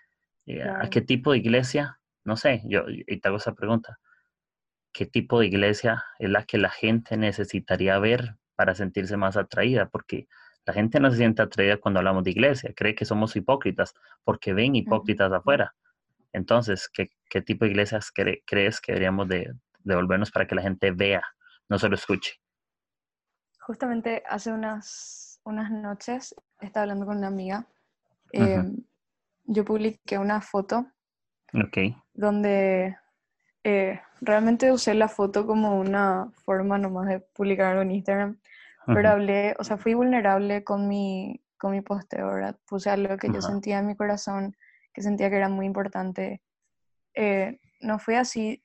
eh, 0.46 0.62
¿A 0.62 0.88
qué 0.90 1.00
tipo 1.00 1.32
de 1.32 1.38
iglesia? 1.38 2.00
No 2.24 2.36
sé, 2.36 2.62
yo 2.66 2.84
y 2.88 3.18
te 3.20 3.28
hago 3.28 3.38
esa 3.38 3.54
pregunta. 3.54 3.98
¿Qué 4.92 5.06
tipo 5.06 5.40
de 5.40 5.46
iglesia 5.46 6.04
es 6.18 6.30
la 6.30 6.44
que 6.44 6.58
la 6.58 6.70
gente 6.70 7.16
necesitaría 7.16 7.98
ver 7.98 8.36
para 8.54 8.74
sentirse 8.74 9.16
más 9.16 9.36
atraída? 9.36 9.88
Porque 9.88 10.28
la 10.66 10.72
gente 10.74 11.00
no 11.00 11.10
se 11.10 11.16
siente 11.16 11.42
atraída 11.42 11.78
cuando 11.78 11.98
hablamos 11.98 12.24
de 12.24 12.30
iglesia, 12.30 12.72
cree 12.76 12.94
que 12.94 13.04
somos 13.04 13.34
hipócritas 13.34 13.94
porque 14.22 14.52
ven 14.52 14.76
hipócritas 14.76 15.32
afuera. 15.32 15.74
Entonces, 16.32 16.88
¿qué, 16.92 17.10
qué 17.28 17.42
tipo 17.42 17.64
de 17.64 17.72
iglesias 17.72 18.10
crees 18.12 18.80
que 18.80 18.92
deberíamos 18.92 19.28
de, 19.28 19.52
devolvernos 19.80 20.30
para 20.30 20.46
que 20.46 20.54
la 20.54 20.62
gente 20.62 20.90
vea, 20.90 21.22
no 21.68 21.78
solo 21.78 21.94
escuche? 21.94 22.34
Justamente 23.60 24.22
hace 24.28 24.52
unas, 24.52 25.40
unas 25.44 25.70
noches 25.70 26.34
estaba 26.60 26.82
hablando 26.82 27.06
con 27.06 27.18
una 27.18 27.28
amiga. 27.28 27.66
Em, 28.32 28.76
yo 29.44 29.64
publiqué 29.64 30.18
una 30.18 30.40
foto 30.40 30.86
okay. 31.52 31.94
donde 32.14 32.96
eh, 33.62 34.00
realmente 34.20 34.72
usé 34.72 34.94
la 34.94 35.08
foto 35.08 35.46
como 35.46 35.78
una 35.78 36.30
forma 36.44 36.78
nomás 36.78 37.08
de 37.08 37.20
publicarlo 37.20 37.82
en 37.82 37.90
Instagram 37.90 38.38
pero 38.86 39.10
hablé, 39.10 39.54
o 39.58 39.64
sea, 39.64 39.76
fui 39.76 39.94
vulnerable 39.94 40.64
con 40.64 40.88
mi, 40.88 41.40
con 41.58 41.72
mi 41.72 41.80
posteo, 41.80 42.26
¿verdad? 42.28 42.56
Puse 42.66 42.90
algo 42.90 43.16
que 43.16 43.30
yo 43.32 43.40
sentía 43.40 43.78
en 43.78 43.86
mi 43.86 43.96
corazón, 43.96 44.56
que 44.92 45.02
sentía 45.02 45.30
que 45.30 45.36
era 45.36 45.48
muy 45.48 45.66
importante. 45.66 46.42
Eh, 47.14 47.58
no 47.80 47.98
fui 47.98 48.14
así, 48.14 48.64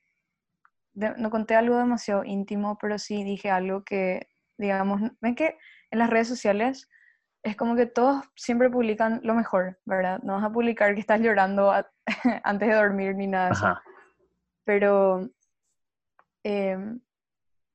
no 0.94 1.30
conté 1.30 1.54
algo 1.54 1.76
demasiado 1.76 2.24
íntimo, 2.24 2.78
pero 2.78 2.98
sí 2.98 3.24
dije 3.24 3.50
algo 3.50 3.84
que, 3.84 4.28
digamos, 4.56 5.00
ven 5.20 5.34
que 5.34 5.56
en 5.90 5.98
las 5.98 6.10
redes 6.10 6.28
sociales 6.28 6.88
es 7.42 7.56
como 7.56 7.76
que 7.76 7.86
todos 7.86 8.24
siempre 8.34 8.68
publican 8.68 9.20
lo 9.22 9.34
mejor, 9.34 9.78
¿verdad? 9.84 10.20
No 10.22 10.34
vas 10.34 10.44
a 10.44 10.52
publicar 10.52 10.94
que 10.94 11.00
estás 11.00 11.20
llorando 11.20 11.72
antes 12.44 12.68
de 12.68 12.74
dormir 12.74 13.14
ni 13.14 13.26
nada 13.26 13.46
de 13.46 13.52
eso. 13.52 13.78
Pero 14.64 15.30
em, 16.42 17.00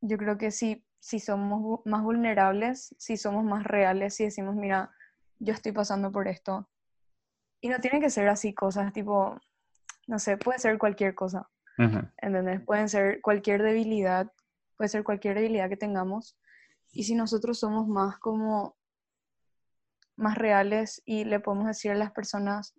yo 0.02 0.18
creo 0.18 0.38
que 0.38 0.52
sí 0.52 0.86
si 1.04 1.20
somos 1.20 1.82
más 1.84 2.02
vulnerables, 2.02 2.96
si 2.98 3.18
somos 3.18 3.44
más 3.44 3.66
reales, 3.66 4.16
si 4.16 4.24
decimos, 4.24 4.56
mira, 4.56 4.90
yo 5.38 5.54
estoy 5.54 5.74
pasando 5.74 6.14
por 6.14 6.30
esto. 6.30 6.70
Y 7.64 7.70
no 7.70 7.80
tiene 7.80 8.02
que 8.02 8.10
ser 8.10 8.28
así 8.28 8.54
cosas 8.54 8.92
tipo, 8.92 9.40
no 10.06 10.20
sé, 10.20 10.36
puede 10.36 10.60
ser 10.60 10.78
cualquier 10.78 11.16
cosa. 11.16 11.50
¿Entendés? 11.78 12.60
Pueden 12.60 12.90
ser 12.90 13.22
cualquier 13.22 13.64
debilidad, 13.64 14.30
puede 14.76 14.90
ser 14.90 15.06
cualquier 15.06 15.36
debilidad 15.36 15.70
que 15.70 15.78
tengamos. 15.78 16.38
Y 16.92 17.06
si 17.06 17.16
nosotros 17.16 17.58
somos 17.58 17.88
más 17.88 18.20
como, 18.20 18.76
más 20.18 20.38
reales 20.38 21.02
y 21.06 21.24
le 21.24 21.40
podemos 21.40 21.68
decir 21.68 21.92
a 21.92 21.96
las 21.96 22.12
personas, 22.12 22.76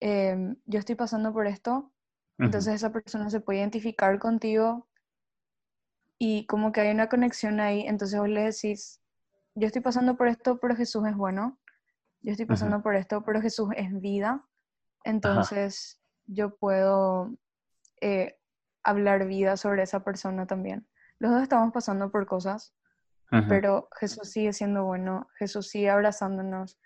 em, 0.00 0.56
yo 0.64 0.78
estoy 0.78 0.94
pasando 0.94 1.34
por 1.34 1.46
esto, 1.46 1.92
entonces 2.38 2.76
esa 2.76 2.92
persona 2.92 3.28
se 3.28 3.40
puede 3.40 3.58
identificar 3.58 4.18
contigo 4.18 4.88
y 6.18 6.46
como 6.46 6.72
que 6.72 6.80
hay 6.80 6.90
una 6.92 7.10
conexión 7.10 7.60
ahí, 7.60 7.86
entonces 7.86 8.18
vos 8.18 8.30
le 8.30 8.44
decís, 8.44 9.02
yo 9.54 9.66
estoy 9.66 9.82
pasando 9.82 10.16
por 10.16 10.28
esto, 10.28 10.58
pero 10.60 10.74
Jesús 10.74 11.06
es 11.06 11.14
bueno, 11.14 11.58
yo 12.24 12.32
estoy 12.32 12.46
pasando 12.46 12.82
por 12.82 12.96
esto, 12.96 13.22
pero 13.22 13.42
Jesús 13.42 13.68
es 13.76 14.00
vida, 14.00 14.42
entonces 15.04 16.00
yo 16.24 16.56
puedo 16.56 17.36
eh, 18.00 18.38
hablar 18.82 19.26
vida 19.26 19.58
sobre 19.58 19.82
esa 19.82 20.02
persona 20.02 20.46
también. 20.46 20.88
Los 21.18 21.32
dos 21.32 21.42
estamos 21.42 21.70
pasando 21.72 22.10
por 22.10 22.26
cosas, 22.26 22.74
pero 23.48 23.88
Jesús 23.98 24.30
sigue 24.30 24.52
siendo 24.52 24.84
bueno, 24.84 25.26
Jesús 25.38 25.68
sigue 25.68 25.90
abrazándonos, 25.90 26.78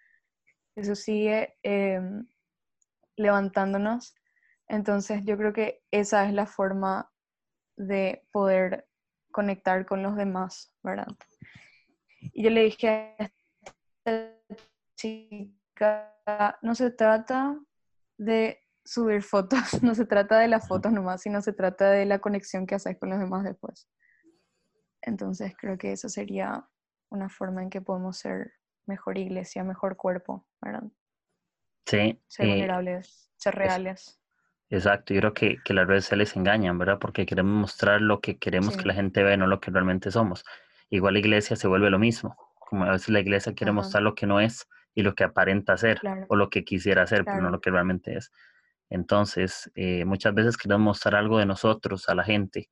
Jesús 0.75 1.00
sigue 1.00 1.57
em, 1.62 2.26
levantándonos. 3.16 4.14
Entonces 4.66 5.23
yo 5.25 5.37
creo 5.37 5.52
que 5.52 5.83
esa 5.90 6.26
es 6.26 6.33
la 6.33 6.47
forma 6.47 7.12
de 7.76 8.26
poder 8.33 8.88
conectar 9.30 9.87
con 9.87 10.02
los 10.02 10.16
demás, 10.16 10.75
¿verdad? 10.83 11.07
Y 12.33 12.42
yo 12.42 12.50
le 12.50 12.62
dije 12.62 13.14
a 14.04 14.38
chica, 14.98 16.58
no 16.60 16.74
se 16.74 16.90
trata 16.90 17.58
de 18.18 18.60
subir 18.84 19.22
fotos, 19.22 19.58
no 19.82 19.94
se 19.94 20.04
trata 20.04 20.38
de 20.38 20.48
las 20.48 20.66
fotos 20.66 20.92
nomás, 20.92 21.22
sino 21.22 21.40
se 21.40 21.52
trata 21.52 21.90
de 21.90 22.04
la 22.04 22.18
conexión 22.18 22.66
que 22.66 22.74
haces 22.74 22.98
con 22.98 23.10
los 23.10 23.18
demás 23.18 23.44
después. 23.44 23.88
Entonces 25.00 25.54
creo 25.56 25.78
que 25.78 25.92
eso 25.92 26.08
sería 26.08 26.68
una 27.10 27.28
forma 27.28 27.62
en 27.62 27.70
que 27.70 27.80
podemos 27.80 28.18
ser 28.18 28.52
mejor 28.86 29.16
iglesia, 29.18 29.62
mejor 29.64 29.96
cuerpo, 29.96 30.46
¿verdad? 30.60 30.84
Sí. 31.86 32.20
Ser 32.26 32.46
eh, 32.46 32.50
vulnerables, 32.50 33.30
ser 33.36 33.54
reales. 33.54 34.20
Exacto, 34.70 35.14
yo 35.14 35.20
creo 35.20 35.34
que, 35.34 35.56
que 35.64 35.72
las 35.72 35.86
redes 35.86 36.12
les 36.12 36.36
engañan, 36.36 36.76
¿verdad? 36.76 36.98
Porque 36.98 37.24
queremos 37.24 37.54
mostrar 37.54 38.02
lo 38.02 38.20
que 38.20 38.38
queremos 38.38 38.76
que 38.76 38.84
la 38.84 38.92
gente 38.92 39.22
vea, 39.22 39.36
no 39.36 39.46
lo 39.46 39.60
que 39.60 39.70
realmente 39.70 40.10
somos. 40.10 40.44
Igual 40.90 41.14
la 41.14 41.20
iglesia 41.20 41.56
se 41.56 41.68
vuelve 41.68 41.88
lo 41.88 41.98
mismo, 41.98 42.36
como 42.58 42.84
a 42.84 42.90
veces 42.90 43.08
la 43.08 43.20
iglesia 43.20 43.54
quiere 43.54 43.72
mostrar 43.72 44.02
lo 44.02 44.14
que 44.14 44.26
no 44.26 44.40
es 44.40 44.68
y 44.95 45.02
lo 45.02 45.14
que 45.14 45.25
aparenta 45.25 45.76
ser, 45.76 46.00
o 46.28 46.37
lo 46.37 46.50
que 46.50 46.64
quisiera 46.64 47.07
ser, 47.07 47.25
pero 47.25 47.40
no 47.40 47.50
lo 47.50 47.61
que 47.61 47.71
realmente 47.71 48.16
es. 48.16 48.33
Entonces, 48.90 49.71
eh, 49.75 50.04
muchas 50.04 50.35
veces 50.35 50.57
queremos 50.57 50.85
mostrar 50.85 51.16
algo 51.16 51.38
de 51.38 51.47
nosotros 51.47 52.09
a 52.09 52.14
la 52.14 52.25
gente 52.25 52.71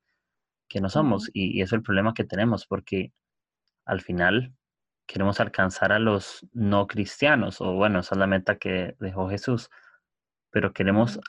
que 0.68 0.80
no 0.80 0.88
somos, 0.88 1.30
y, 1.32 1.58
y, 1.58 1.62
eso 1.62 1.76
es 1.76 1.78
el 1.78 1.82
problema 1.82 2.14
que 2.14 2.24
tenemos, 2.24 2.66
porque 2.66 3.12
al 3.84 4.00
final 4.00 4.52
queremos 5.06 5.38
alcanzar 5.40 5.92
a 5.92 5.98
los 5.98 6.46
no 6.52 6.86
cristianos, 6.86 7.60
o 7.60 7.74
bueno, 7.74 8.00
esa 8.00 8.14
es 8.14 8.18
la 8.18 8.26
meta 8.26 8.58
que 8.58 8.96
dejó 8.98 9.28
Jesús, 9.28 9.70
pero 10.50 10.72
queremos 10.72 11.20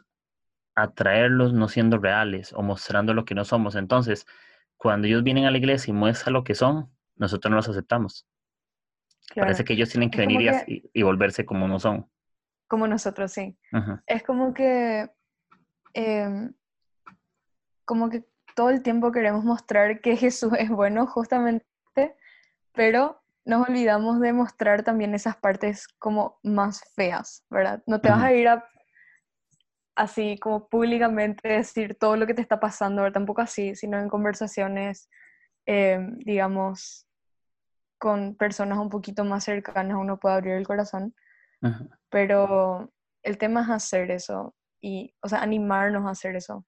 atraerlos 0.78 1.54
no 1.54 1.68
siendo 1.68 1.98
reales 1.98 2.54
o 2.54 2.62
mostrando 2.62 3.14
lo 3.14 3.26
que 3.26 3.36
no 3.36 3.46
somos. 3.46 3.76
Entonces, 3.76 4.26
cuando 4.78 5.08
ellos 5.08 5.24
vienen 5.24 5.46
a 5.46 5.52
la 5.52 5.58
iglesia 5.58 5.92
y 5.92 5.94
muestran 5.96 6.34
lo 6.34 6.44
que 6.44 6.56
son, 6.56 6.92
nosotros 7.16 7.50
no 7.50 7.58
los 7.58 7.68
aceptamos. 7.68 8.28
Parece 9.36 9.64
que 9.64 9.74
ellos 9.74 9.90
tienen 9.90 10.10
que 10.10 10.20
venir 10.20 10.52
y, 10.68 11.04
volverse 11.04 11.46
como 11.46 11.68
no 11.68 11.80
son. 11.80 12.10
Como 12.68 12.88
nosotros, 12.88 13.32
sí. 13.32 13.58
Es 14.06 14.24
como 14.24 14.54
que, 14.54 15.10
em, 15.94 16.54
como 17.86 18.10
que 18.10 18.26
todo 18.56 18.70
el 18.70 18.82
tiempo 18.82 19.12
queremos 19.12 19.44
mostrar 19.44 20.02
que 20.02 20.18
Jesús 20.18 20.54
es 20.58 20.70
bueno, 20.70 21.06
justamente, 21.06 21.66
pero 22.74 23.22
nos 23.46 23.68
olvidamos 23.70 24.20
de 24.20 24.34
mostrar 24.34 24.84
también 24.84 25.14
esas 25.14 25.38
partes 25.38 25.88
como 26.00 26.40
más 26.44 26.82
feas, 26.96 27.46
¿verdad? 27.50 27.82
No 27.86 28.02
te 28.02 28.10
vas 28.10 28.24
a 28.24 28.34
ir 28.34 28.48
a 28.48 28.68
así 29.98 30.38
como 30.38 30.70
públicamente 30.70 31.48
decir 31.48 31.98
todo 32.00 32.16
lo 32.16 32.28
que 32.28 32.36
te 32.36 32.42
está 32.42 32.60
pasando, 32.60 33.12
tampoco 33.12 33.42
así, 33.42 33.76
sino 33.76 34.00
en 34.00 34.10
conversaciones, 34.10 35.10
em, 35.66 36.20
digamos, 36.20 37.07
con 37.98 38.36
personas 38.36 38.78
un 38.78 38.90
poquito 38.90 39.24
más 39.26 39.44
cercanas, 39.44 39.98
uno 39.98 40.20
puede 40.20 40.36
abrir 40.36 40.54
el 40.54 40.68
corazón, 40.68 41.16
pero 42.10 42.92
el 43.24 43.38
tema 43.38 43.62
es 43.62 43.70
hacer 43.70 44.12
eso, 44.12 44.56
y, 44.80 45.16
o 45.22 45.30
sea, 45.30 45.42
animarnos 45.42 46.06
a 46.06 46.12
hacer 46.12 46.36
eso, 46.36 46.66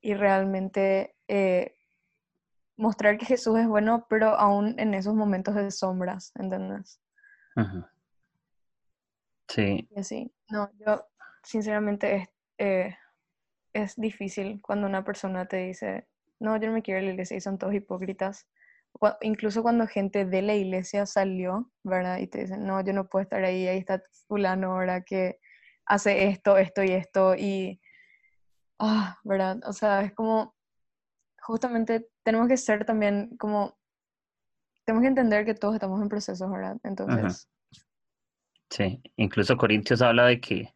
y 0.00 0.14
realmente 0.14 1.16
eh, 1.28 1.76
mostrar 2.76 3.18
que 3.18 3.26
Jesús 3.26 3.58
es 3.58 3.66
bueno, 3.66 4.06
pero 4.08 4.38
aún 4.38 4.78
en 4.78 4.94
esos 4.94 5.14
momentos 5.14 5.54
de 5.54 5.70
sombras, 5.70 6.32
¿entendés? 6.36 7.00
Sí. 9.48 9.88
Y 9.90 9.98
así, 9.98 10.32
no, 10.48 10.70
yo 10.78 11.06
sinceramente 11.42 12.30
eh, 12.58 12.96
es 13.72 13.96
difícil 13.96 14.60
cuando 14.62 14.86
una 14.86 15.04
persona 15.04 15.46
te 15.46 15.58
dice, 15.58 16.08
no, 16.38 16.56
yo 16.56 16.68
no 16.68 16.74
me 16.74 16.82
quiero 16.82 17.00
ir 17.00 17.04
a 17.04 17.06
la 17.06 17.12
iglesia 17.12 17.36
y 17.36 17.40
son 17.40 17.58
todos 17.58 17.74
hipócritas. 17.74 18.46
Incluso 19.20 19.62
cuando 19.62 19.86
gente 19.86 20.24
de 20.24 20.42
la 20.42 20.54
iglesia 20.54 21.06
salió, 21.06 21.70
¿verdad? 21.82 22.18
Y 22.18 22.26
te 22.26 22.40
dicen, 22.40 22.66
no, 22.66 22.82
yo 22.84 22.92
no 22.92 23.08
puedo 23.08 23.22
estar 23.22 23.44
ahí, 23.44 23.66
ahí 23.66 23.78
está 23.78 24.02
fulano, 24.28 24.72
ahora 24.72 25.02
Que 25.02 25.38
hace 25.84 26.28
esto, 26.28 26.56
esto 26.58 26.82
y 26.82 26.90
esto 26.90 27.34
y, 27.36 27.80
ah, 28.78 29.18
¿verdad? 29.24 29.60
O 29.64 29.72
sea, 29.72 30.02
es 30.02 30.12
como, 30.14 30.54
justamente 31.40 32.08
tenemos 32.22 32.48
que 32.48 32.56
ser 32.56 32.84
también 32.84 33.36
como, 33.38 33.78
tenemos 34.84 35.02
que 35.02 35.08
entender 35.08 35.44
que 35.44 35.54
todos 35.54 35.74
estamos 35.74 36.00
en 36.02 36.08
procesos, 36.08 36.50
¿verdad? 36.50 36.76
Entonces... 36.82 37.48
Sí, 38.68 39.00
incluso 39.16 39.56
Corintios 39.56 40.02
habla 40.02 40.26
de 40.26 40.40
que 40.40 40.74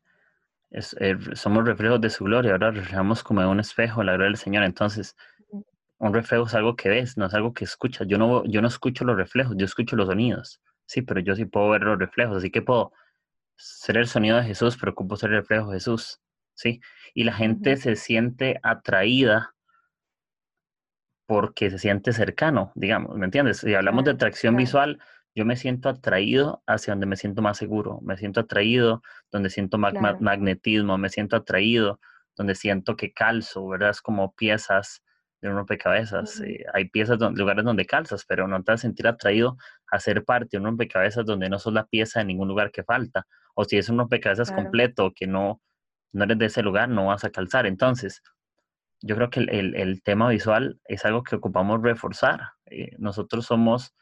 eh, 0.70 1.16
somos 1.34 1.64
reflejos 1.66 2.00
de 2.00 2.10
su 2.10 2.24
gloria, 2.24 2.52
ahora 2.52 2.70
reflejamos 2.70 3.24
como 3.24 3.42
en 3.42 3.48
un 3.48 3.60
espejo 3.60 4.04
la 4.04 4.12
gloria 4.12 4.28
del 4.28 4.36
Señor. 4.36 4.62
Entonces, 4.62 5.16
un 6.00 6.14
reflejo 6.14 6.46
es 6.46 6.54
algo 6.54 6.76
que 6.76 6.88
ves, 6.88 7.18
no 7.18 7.26
es 7.26 7.34
algo 7.34 7.52
que 7.52 7.64
escuchas. 7.64 8.06
Yo 8.08 8.16
no, 8.16 8.42
yo 8.46 8.62
no 8.62 8.68
escucho 8.68 9.04
los 9.04 9.16
reflejos, 9.16 9.54
yo 9.58 9.66
escucho 9.66 9.96
los 9.96 10.08
sonidos. 10.08 10.60
Sí, 10.86 11.02
pero 11.02 11.20
yo 11.20 11.36
sí 11.36 11.44
puedo 11.44 11.68
ver 11.70 11.82
los 11.82 11.98
reflejos, 11.98 12.38
así 12.38 12.50
que 12.50 12.62
puedo 12.62 12.92
ser 13.56 13.98
el 13.98 14.06
sonido 14.06 14.38
de 14.38 14.44
Jesús, 14.44 14.78
pero 14.78 14.92
ocupo 14.92 15.16
ser 15.16 15.30
el 15.30 15.36
reflejo 15.36 15.68
de 15.68 15.76
Jesús. 15.76 16.20
Sí, 16.54 16.80
y 17.14 17.24
la 17.24 17.34
gente 17.34 17.76
se 17.76 17.96
siente 17.96 18.58
atraída 18.62 19.54
porque 21.26 21.70
se 21.70 21.78
siente 21.78 22.12
cercano, 22.12 22.72
digamos, 22.74 23.16
¿me 23.16 23.26
entiendes? 23.26 23.58
Si 23.58 23.74
hablamos 23.74 24.04
de 24.04 24.12
atracción 24.12 24.56
visual, 24.56 24.98
yo 25.34 25.44
me 25.44 25.56
siento 25.56 25.90
atraído 25.90 26.62
hacia 26.66 26.92
donde 26.92 27.06
me 27.06 27.16
siento 27.16 27.42
más 27.42 27.58
seguro, 27.58 28.00
me 28.02 28.16
siento 28.16 28.40
atraído 28.40 29.02
donde 29.30 29.50
siento 29.50 29.78
magnetismo, 29.78 30.98
me 30.98 31.10
siento 31.10 31.36
atraído 31.36 32.00
donde 32.36 32.54
siento 32.54 32.96
que 32.96 33.12
calzo, 33.12 33.68
¿verdad? 33.68 33.90
Es 33.90 34.00
como 34.00 34.34
piezas 34.34 35.02
de 35.40 35.48
un 35.48 35.56
rompecabezas. 35.56 36.40
Eh, 36.40 36.64
hay 36.72 36.88
piezas, 36.88 37.18
donde, 37.18 37.38
lugares 37.38 37.64
donde 37.64 37.86
calzas, 37.86 38.24
pero 38.26 38.46
no 38.46 38.62
te 38.62 38.72
vas 38.72 38.80
a 38.80 38.82
sentir 38.82 39.06
atraído 39.06 39.56
a 39.90 39.98
ser 39.98 40.24
parte 40.24 40.48
de 40.52 40.58
un 40.58 40.64
rompecabezas 40.64 41.24
donde 41.24 41.48
no 41.48 41.58
sos 41.58 41.72
la 41.72 41.86
pieza 41.86 42.20
en 42.20 42.28
ningún 42.28 42.48
lugar 42.48 42.70
que 42.70 42.84
falta. 42.84 43.26
O 43.54 43.64
si 43.64 43.76
es 43.76 43.88
un 43.88 43.98
rompecabezas 43.98 44.52
completo 44.52 45.12
que 45.14 45.26
no, 45.26 45.60
no 46.12 46.24
eres 46.24 46.38
de 46.38 46.46
ese 46.46 46.62
lugar, 46.62 46.88
no 46.88 47.06
vas 47.06 47.24
a 47.24 47.30
calzar. 47.30 47.66
Entonces, 47.66 48.22
yo 49.02 49.16
creo 49.16 49.30
que 49.30 49.40
el, 49.40 50.02
tema 50.02 50.28
visual 50.28 50.78
es 50.84 51.04
algo 51.04 51.22
que 51.22 51.36
ocupamos 51.36 51.82
reforzar. 51.82 52.52
Eh, 52.66 52.94
nosotros 52.98 53.46
somos, 53.46 53.94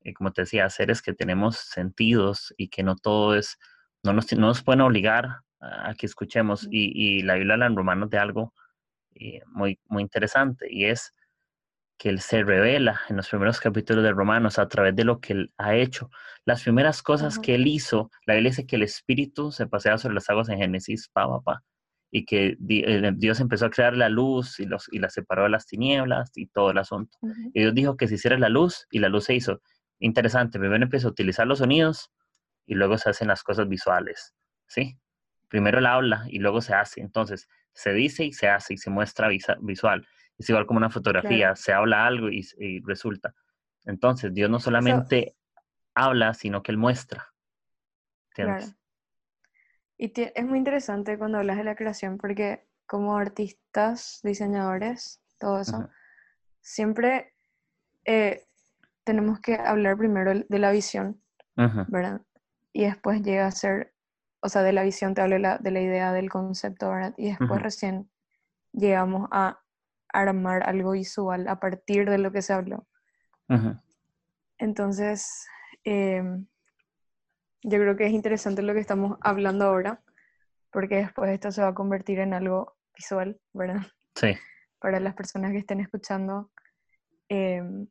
eh, 0.00 0.12
como 0.12 0.32
te 0.32 0.42
decía, 0.42 0.68
seres 0.70 1.02
que 1.02 1.14
tenemos 1.14 1.56
sentidos 1.56 2.52
y 2.56 2.68
que 2.68 2.82
no 2.82 2.96
todo 2.96 3.36
es, 3.36 3.58
no 4.02 4.12
nos, 4.12 4.32
no 4.32 4.48
nos 4.48 4.62
pueden 4.62 4.80
obligar 4.80 5.40
a 5.60 5.94
que 5.96 6.06
escuchemos. 6.06 6.66
Y, 6.70 6.92
y 6.94 7.22
la 7.22 7.34
Biblia 7.34 7.54
habla 7.54 7.66
en 7.66 7.76
Romanos 7.76 8.10
de 8.10 8.18
algo 8.18 8.52
eh, 9.14 9.40
muy, 9.46 9.78
muy 9.86 10.02
interesante 10.02 10.66
y 10.70 10.86
es 10.86 11.12
que 11.98 12.08
Él 12.08 12.20
se 12.20 12.42
revela 12.42 13.00
en 13.08 13.16
los 13.16 13.28
primeros 13.28 13.60
capítulos 13.60 14.02
de 14.02 14.12
Romanos 14.12 14.58
a 14.58 14.68
través 14.68 14.96
de 14.96 15.04
lo 15.04 15.20
que 15.20 15.32
Él 15.32 15.52
ha 15.58 15.76
hecho. 15.76 16.10
Las 16.44 16.62
primeras 16.62 17.02
cosas 17.02 17.38
que 17.38 17.54
Él 17.54 17.66
hizo, 17.66 18.10
la 18.26 18.34
Biblia 18.34 18.50
dice 18.50 18.66
que 18.66 18.76
el 18.76 18.82
Espíritu 18.82 19.52
se 19.52 19.66
pasea 19.66 19.96
sobre 19.98 20.14
las 20.14 20.28
aguas 20.28 20.48
en 20.48 20.58
Génesis, 20.58 21.08
pa, 21.12 21.28
pa, 21.28 21.40
pa, 21.40 21.62
y 22.10 22.24
que 22.24 22.56
eh, 22.68 23.12
Dios 23.16 23.40
empezó 23.40 23.66
a 23.66 23.70
crear 23.70 23.96
la 23.96 24.08
luz 24.08 24.58
y, 24.60 24.66
los, 24.66 24.88
y 24.92 24.98
la 24.98 25.10
separó 25.10 25.44
de 25.44 25.50
las 25.50 25.66
tinieblas 25.66 26.30
y 26.34 26.46
todo 26.46 26.70
el 26.70 26.78
asunto. 26.78 27.16
Y 27.52 27.60
Dios 27.60 27.74
dijo 27.74 27.96
que 27.96 28.08
se 28.08 28.14
hiciera 28.14 28.38
la 28.38 28.48
luz 28.48 28.86
y 28.90 28.98
la 28.98 29.08
luz 29.08 29.24
se 29.24 29.34
hizo. 29.34 29.60
Interesante, 29.98 30.58
primero 30.58 30.82
empieza 30.84 31.06
a 31.06 31.10
utilizar 31.10 31.46
los 31.46 31.58
sonidos 31.58 32.10
y 32.66 32.74
luego 32.74 32.98
se 32.98 33.10
hacen 33.10 33.28
las 33.28 33.42
cosas 33.42 33.68
visuales, 33.68 34.34
¿sí? 34.66 34.98
Primero 35.48 35.78
el 35.78 35.86
habla 35.86 36.24
y 36.28 36.38
luego 36.38 36.60
se 36.60 36.74
hace. 36.74 37.00
Entonces, 37.00 37.48
se 37.74 37.92
dice 37.92 38.24
y 38.24 38.32
se 38.32 38.48
hace 38.48 38.74
y 38.74 38.78
se 38.78 38.90
muestra 38.90 39.28
visual. 39.28 40.06
Es 40.38 40.48
igual 40.48 40.66
como 40.66 40.78
una 40.78 40.90
fotografía, 40.90 41.54
se 41.54 41.72
habla 41.72 42.06
algo 42.06 42.28
y, 42.30 42.80
resulta. 42.84 43.34
Entonces, 43.84 44.32
Dios 44.32 44.50
no 44.50 44.58
solamente 44.58 45.36
habla, 45.94 46.34
sino 46.34 46.62
que 46.62 46.72
Él 46.72 46.78
muestra. 46.78 47.28
Claro. 48.30 48.64
Y 49.96 50.12
es 50.16 50.44
muy 50.44 50.58
interesante 50.58 51.18
cuando 51.18 51.38
hablas 51.38 51.56
de 51.56 51.64
la 51.64 51.76
creación, 51.76 52.18
porque 52.18 52.66
como 52.86 53.16
artistas, 53.16 54.20
diseñadores, 54.22 55.22
todo 55.38 55.60
eso, 55.60 55.88
siempre 56.60 57.34
eh, 58.04 58.44
tenemos 59.04 59.40
que 59.40 59.54
hablar 59.54 59.96
primero 59.96 60.32
de 60.48 60.58
la 60.58 60.72
visión, 60.72 61.22
¿verdad? 61.54 62.22
Y 62.72 62.84
después 62.84 63.22
llega 63.22 63.46
a 63.46 63.52
ser 63.52 63.93
o 64.44 64.48
sea, 64.50 64.62
de 64.62 64.74
la 64.74 64.82
visión 64.82 65.14
te 65.14 65.22
hablo 65.22 65.36
de 65.36 65.70
la, 65.70 65.80
idea 65.80 66.12
del 66.12 66.28
concepto, 66.28 66.90
¿verdad? 66.90 67.14
Y 67.16 67.30
después 67.30 67.62
recién 67.62 68.10
llegamos 68.72 69.26
a 69.30 69.58
armar 70.12 70.68
algo 70.68 70.90
visual 70.90 71.48
a 71.48 71.58
partir 71.58 72.10
de 72.10 72.18
lo 72.18 72.30
que 72.30 72.42
se 72.42 72.52
habló. 72.52 72.86
Entonces, 74.58 75.46
em, 75.82 76.46
yo 77.62 77.78
creo 77.78 77.96
que 77.96 78.04
es 78.04 78.12
interesante 78.12 78.60
lo 78.60 78.74
que 78.74 78.80
estamos 78.80 79.16
hablando 79.22 79.64
ahora, 79.64 80.02
porque 80.70 80.96
después 80.96 81.30
esto 81.30 81.50
se 81.50 81.62
va 81.62 81.68
a 81.68 81.74
convertir 81.74 82.18
en 82.18 82.34
algo 82.34 82.76
visual, 82.94 83.40
¿verdad? 83.54 83.80
Sí. 84.14 84.34
Para 84.78 85.00
las 85.00 85.14
personas 85.14 85.52
que 85.52 85.58
estén 85.58 85.80
escuchando, 85.80 86.50
em, 87.30 87.86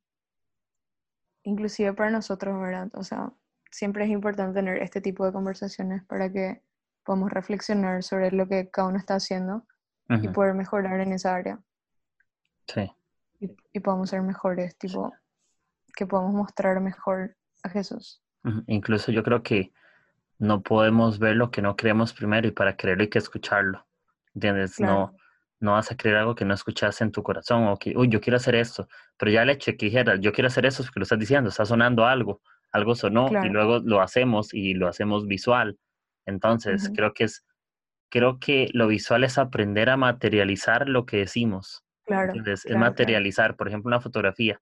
inclusive 1.42 1.94
para 1.94 2.12
nosotros, 2.12 2.62
¿verdad? 2.62 2.92
O 2.94 3.04
sea, 3.04 3.34
siempre 3.74 4.06
es 4.06 4.12
importante 4.12 4.54
tener 4.54 4.78
este 4.84 5.02
tipo 5.02 5.26
de 5.26 5.34
conversaciones 5.34 6.04
para 6.04 6.32
que 6.32 6.62
podamos 7.04 7.32
reflexionar 7.32 8.04
sobre 8.04 8.32
lo 8.32 8.48
que 8.48 8.70
cada 8.70 8.88
uno 8.88 8.98
está 8.98 9.16
haciendo 9.16 9.66
y 10.10 10.28
poder 10.28 10.54
mejorar 10.54 11.00
en 11.00 11.12
esa 11.12 11.34
área. 11.34 11.60
Sí. 12.68 12.92
Y, 13.40 13.80
podamos 13.80 14.12
ser 14.12 14.22
mejores, 14.22 14.78
tipo, 14.78 15.12
que 15.96 16.06
podamos 16.06 16.34
mostrar 16.34 16.80
mejor 16.82 17.36
a 17.64 17.70
Jesús. 17.70 18.22
Incluso 18.68 19.12
yo 19.12 19.24
creo 19.24 19.42
que 19.42 19.74
no 20.38 20.62
podemos 20.62 21.18
ver 21.18 21.36
lo 21.36 21.50
que 21.50 21.64
no 21.64 21.76
creemos 21.76 22.14
primero 22.14 22.48
y 22.48 22.52
para 22.52 22.78
creerlo 22.78 23.02
hay 23.02 23.10
que 23.10 23.18
escucharlo. 23.18 23.86
¿Entiendes? 24.36 24.80
No, 24.80 25.16
no 25.60 25.72
vas 25.72 25.92
a 25.92 25.98
creer 25.98 26.18
algo 26.18 26.36
que 26.36 26.46
no 26.46 26.54
escuchaste 26.54 27.04
en 27.04 27.12
tu 27.12 27.24
corazón 27.24 27.68
o 27.68 27.78
que, 27.78 27.98
uy, 27.98 28.08
yo 28.08 28.22
quiero 28.22 28.38
hacer 28.38 28.54
esto, 28.54 28.88
pero 29.18 29.32
ya 29.32 29.42
el 29.42 29.50
hecho 29.50 29.72
de 29.72 29.78
que 29.78 29.88
dijera, 29.88 30.16
yo 30.18 30.32
quiero 30.32 30.48
hacer 30.48 30.66
eso 30.68 30.84
es 30.84 30.92
que 30.92 31.00
lo 31.00 31.04
estás 31.04 31.20
diciendo, 31.20 31.50
está 31.50 31.66
sonando 31.66 32.06
algo 32.06 32.42
algo 32.74 32.96
sonó 32.96 33.30
y 33.44 33.50
luego 33.50 33.80
lo 33.80 34.02
hacemos 34.02 34.54
y 34.54 34.74
lo 34.74 34.88
hacemos 34.88 35.28
visual. 35.28 35.78
Entonces, 36.26 36.92
creo 36.96 37.14
que 37.14 37.26
es, 37.26 37.46
creo 38.10 38.40
que 38.40 38.70
lo 38.74 38.88
visual 38.88 39.24
es 39.24 39.38
aprender 39.38 39.90
a 39.90 39.98
materializar 39.98 40.90
lo 40.90 41.06
que 41.06 41.18
decimos. 41.18 41.84
Claro. 42.06 42.34
es 42.46 42.66
materializar, 42.76 43.56
por 43.56 43.70
ejemplo, 43.70 43.88
una 43.88 44.02
fotografía. 44.02 44.60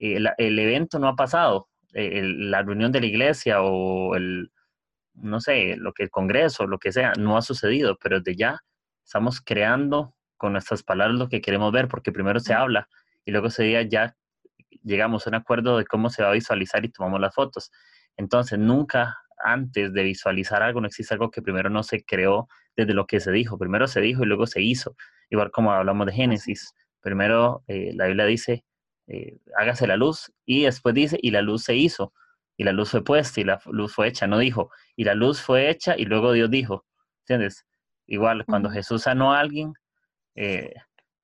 Eh, 0.00 0.18
el, 0.38 0.58
evento 0.58 0.98
no 0.98 1.06
ha 1.06 1.14
pasado, 1.14 1.68
eh, 1.94 2.22
la 2.24 2.62
reunión 2.62 2.90
de 2.90 3.00
la 3.00 3.06
iglesia 3.06 3.62
o 3.62 4.16
el, 4.16 4.50
no 5.14 5.40
sé, 5.40 5.76
lo 5.76 5.92
que 5.92 6.04
el 6.04 6.10
congreso, 6.10 6.66
lo 6.66 6.78
que 6.78 6.90
sea, 6.90 7.12
no 7.18 7.36
ha 7.36 7.42
sucedido, 7.42 7.96
pero 8.02 8.18
desde 8.20 8.36
ya 8.36 8.60
estamos 9.04 9.40
creando 9.40 10.14
con 10.36 10.52
nuestras 10.52 10.82
palabras 10.82 11.18
lo 11.18 11.28
que 11.28 11.40
queremos 11.40 11.70
ver, 11.72 11.86
porque 11.86 12.10
primero 12.10 12.40
se 12.40 12.54
habla 12.54 12.88
y 13.24 13.30
luego 13.30 13.48
ese 13.48 13.64
día 13.64 13.82
ya 13.82 14.16
llegamos 14.82 15.26
a 15.26 15.30
un 15.30 15.34
acuerdo 15.36 15.78
de 15.78 15.86
cómo 15.86 16.10
se 16.10 16.22
va 16.22 16.30
a 16.30 16.32
visualizar 16.32 16.84
y 16.84 16.90
tomamos 16.90 17.20
las 17.20 17.34
fotos. 17.34 17.70
Entonces, 18.16 18.58
nunca 18.58 19.18
antes 19.42 19.92
de 19.92 20.02
visualizar 20.02 20.62
algo, 20.62 20.80
no 20.80 20.86
existe 20.86 21.14
algo 21.14 21.30
que 21.30 21.42
primero 21.42 21.70
no 21.70 21.82
se 21.82 22.04
creó 22.04 22.48
desde 22.76 22.94
lo 22.94 23.06
que 23.06 23.20
se 23.20 23.32
dijo. 23.32 23.58
Primero 23.58 23.86
se 23.88 24.00
dijo 24.00 24.22
y 24.22 24.26
luego 24.26 24.46
se 24.46 24.60
hizo. 24.62 24.96
Igual 25.30 25.50
como 25.50 25.72
hablamos 25.72 26.06
de 26.06 26.12
Génesis. 26.12 26.74
Primero 27.00 27.64
eh, 27.66 27.92
la 27.94 28.06
Biblia 28.06 28.26
dice, 28.26 28.64
eh, 29.06 29.38
hágase 29.56 29.86
la 29.86 29.96
luz, 29.96 30.32
y 30.44 30.64
después 30.64 30.94
dice, 30.94 31.18
y 31.20 31.30
la 31.30 31.42
luz 31.42 31.64
se 31.64 31.74
hizo, 31.74 32.12
y 32.56 32.64
la 32.64 32.72
luz 32.72 32.90
fue 32.90 33.02
puesta, 33.02 33.40
y 33.40 33.44
la 33.44 33.60
luz 33.66 33.94
fue 33.94 34.08
hecha. 34.08 34.26
No 34.26 34.38
dijo, 34.38 34.70
y 34.96 35.04
la 35.04 35.14
luz 35.14 35.40
fue 35.40 35.70
hecha, 35.70 35.96
y 35.96 36.04
luego 36.04 36.32
Dios 36.32 36.50
dijo. 36.50 36.84
¿Entiendes? 37.22 37.66
Igual, 38.06 38.44
cuando 38.44 38.70
Jesús 38.70 39.02
sanó 39.02 39.32
a 39.32 39.40
alguien, 39.40 39.72
eh, 40.34 40.74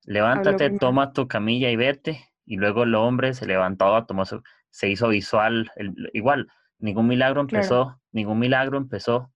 levántate, 0.03 0.69
toma 0.79 1.13
tu 1.13 1.27
camilla 1.27 1.69
y 1.69 1.75
vete, 1.75 2.29
y 2.47 2.55
luego 2.55 2.83
el 2.83 2.95
hombre 2.95 3.33
se 3.33 3.45
levantó, 3.45 4.05
tomó 4.05 4.23
se 4.69 4.89
hizo 4.89 5.09
visual, 5.09 5.69
igual, 6.13 6.47
ningún 6.79 7.07
milagro 7.07 7.41
empezó, 7.41 7.99
ningún 8.11 8.39
milagro 8.39 8.77
empezó 8.77 9.31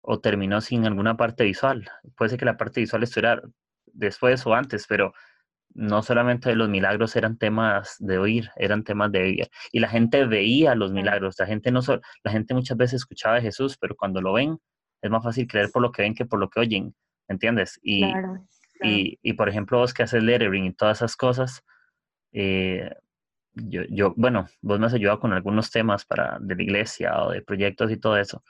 o 0.00 0.18
terminó 0.18 0.60
sin 0.62 0.86
alguna 0.86 1.16
parte 1.16 1.44
visual. 1.44 1.88
Puede 2.16 2.30
ser 2.30 2.38
que 2.38 2.46
la 2.46 2.56
parte 2.56 2.80
visual 2.80 3.02
estuviera 3.02 3.42
después 3.86 4.46
o 4.46 4.54
antes, 4.54 4.86
pero 4.88 5.12
no 5.74 6.02
solamente 6.02 6.56
los 6.56 6.70
milagros 6.70 7.16
eran 7.16 7.36
temas 7.36 7.96
de 7.98 8.18
oír, 8.18 8.50
eran 8.56 8.82
temas 8.82 9.12
de 9.12 9.22
vivir. 9.22 9.50
Y 9.70 9.80
la 9.80 9.88
gente 9.88 10.24
veía 10.24 10.74
los 10.74 10.90
milagros, 10.90 11.36
la 11.38 11.46
gente, 11.46 11.70
no 11.70 11.80
la 12.24 12.30
gente 12.32 12.54
muchas 12.54 12.78
veces 12.78 13.02
escuchaba 13.02 13.36
a 13.36 13.42
Jesús, 13.42 13.76
pero 13.78 13.94
cuando 13.94 14.22
lo 14.22 14.32
ven, 14.32 14.58
es 15.02 15.10
más 15.10 15.22
fácil 15.22 15.46
creer 15.46 15.70
por 15.70 15.82
lo 15.82 15.92
que 15.92 16.02
ven 16.02 16.14
que 16.14 16.24
por 16.24 16.40
lo 16.40 16.48
que 16.48 16.60
oyen, 16.60 16.94
¿entiendes? 17.28 17.78
Y, 17.82 18.04
y, 18.82 19.18
y 19.22 19.32
por 19.34 19.50
ejemplo, 19.50 19.78
vos 19.78 19.92
que 19.92 20.02
haces 20.02 20.22
lettering 20.22 20.64
y 20.64 20.72
todas 20.72 20.98
esas 20.98 21.14
cosas, 21.14 21.62
eh, 22.32 22.90
yo, 23.54 23.82
yo, 23.90 24.14
bueno, 24.16 24.46
vos 24.60 24.78
me 24.80 24.86
has 24.86 24.94
ayudado 24.94 25.20
con 25.20 25.32
algunos 25.32 25.70
temas 25.70 26.04
para, 26.04 26.38
de 26.40 26.54
la 26.56 26.62
iglesia 26.62 27.22
o 27.22 27.30
de 27.30 27.42
proyectos 27.42 27.90
y 27.90 27.96
todo 27.98 28.16
eso, 28.16 28.42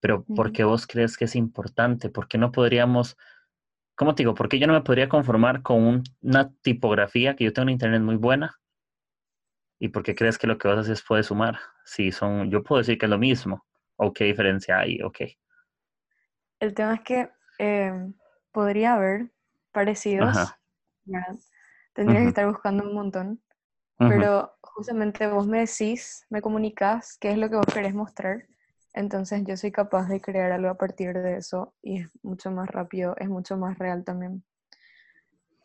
pero 0.00 0.24
¿por 0.24 0.52
qué 0.52 0.64
vos 0.64 0.86
crees 0.86 1.16
que 1.16 1.26
es 1.26 1.36
importante? 1.36 2.08
¿Por 2.08 2.28
qué 2.28 2.38
no 2.38 2.52
podríamos, 2.52 3.16
cómo 3.94 4.14
te 4.14 4.22
digo, 4.22 4.34
por 4.34 4.48
qué 4.48 4.58
yo 4.58 4.66
no 4.66 4.72
me 4.72 4.82
podría 4.82 5.08
conformar 5.08 5.62
con 5.62 6.02
una 6.22 6.52
tipografía 6.62 7.36
que 7.36 7.44
yo 7.44 7.52
tengo 7.52 7.68
en 7.68 7.74
internet 7.74 8.02
muy 8.02 8.16
buena? 8.16 8.56
¿Y 9.78 9.88
por 9.88 10.02
qué 10.02 10.14
crees 10.14 10.38
que 10.38 10.46
lo 10.46 10.58
que 10.58 10.68
vas 10.68 10.78
a 10.78 10.80
hacer 10.80 10.92
es 10.92 11.02
puede 11.02 11.22
sumar? 11.22 11.58
Si 11.84 12.12
son, 12.12 12.50
yo 12.50 12.62
puedo 12.62 12.80
decir 12.80 12.98
que 12.98 13.06
es 13.06 13.10
lo 13.10 13.18
mismo, 13.18 13.66
o 13.96 14.12
qué 14.12 14.24
diferencia 14.24 14.78
hay, 14.78 15.02
ok. 15.02 15.20
El 16.60 16.74
tema 16.74 16.94
es 16.94 17.00
que 17.00 17.30
em, 17.58 18.14
podría 18.52 18.94
haber 18.94 19.30
parecidos, 19.72 20.54
Tendría 21.92 22.20
que 22.20 22.28
estar 22.28 22.46
buscando 22.46 22.84
un 22.84 22.94
montón. 22.94 23.40
Pero 24.08 24.54
justamente 24.62 25.26
vos 25.26 25.46
me 25.46 25.58
decís, 25.58 26.24
me 26.30 26.40
comunicas 26.40 27.18
qué 27.18 27.32
es 27.32 27.38
lo 27.38 27.50
que 27.50 27.56
vos 27.56 27.66
querés 27.66 27.94
mostrar. 27.94 28.46
Entonces 28.94 29.44
yo 29.44 29.58
soy 29.58 29.72
capaz 29.72 30.08
de 30.08 30.22
crear 30.22 30.52
algo 30.52 30.70
a 30.70 30.78
partir 30.78 31.12
de 31.12 31.36
eso 31.36 31.74
y 31.82 32.00
es 32.00 32.08
mucho 32.22 32.50
más 32.50 32.66
rápido, 32.68 33.14
es 33.18 33.28
mucho 33.28 33.58
más 33.58 33.78
real 33.78 34.04
también. 34.04 34.42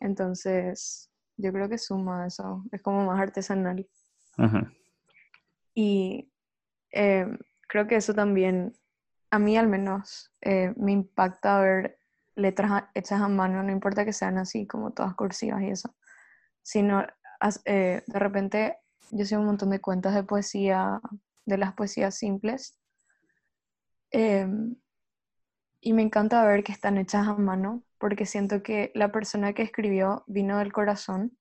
Entonces 0.00 1.10
yo 1.38 1.50
creo 1.50 1.68
que 1.68 1.78
suma 1.78 2.26
eso, 2.26 2.62
es 2.72 2.82
como 2.82 3.06
más 3.06 3.18
artesanal. 3.20 3.88
Y 5.74 6.30
em, 6.90 7.38
creo 7.68 7.86
que 7.86 7.96
eso 7.96 8.14
también, 8.14 8.74
a 9.30 9.38
mí 9.38 9.56
al 9.56 9.66
menos, 9.66 10.30
eh, 10.42 10.74
me 10.76 10.92
impacta 10.92 11.58
ver 11.60 11.98
letras 12.34 12.84
hechas 12.94 13.22
a 13.22 13.28
mano, 13.28 13.62
no 13.62 13.72
importa 13.72 14.04
que 14.04 14.12
sean 14.12 14.36
así 14.36 14.66
como 14.66 14.92
todas 14.92 15.14
cursivas 15.14 15.62
y 15.62 15.70
eso 15.70 15.94
sino 16.66 17.06
eh, 17.64 18.02
de 18.04 18.18
repente 18.18 18.78
yo 19.12 19.24
sigo 19.24 19.40
un 19.40 19.46
montón 19.46 19.70
de 19.70 19.80
cuentas 19.80 20.16
de 20.16 20.24
poesía 20.24 21.00
de 21.44 21.58
las 21.58 21.74
poesías 21.74 22.16
simples. 22.16 22.76
Em, 24.10 24.74
y 25.80 25.92
me 25.92 26.02
encanta 26.02 26.44
ver 26.44 26.64
que 26.64 26.72
están 26.72 26.98
hechas 26.98 27.28
a 27.28 27.34
mano, 27.34 27.84
porque 27.98 28.26
siento 28.26 28.64
que 28.64 28.90
la 28.94 29.12
persona 29.12 29.52
que 29.52 29.62
escribió 29.62 30.24
vino 30.26 30.58
del 30.58 30.72
corazón 30.72 31.38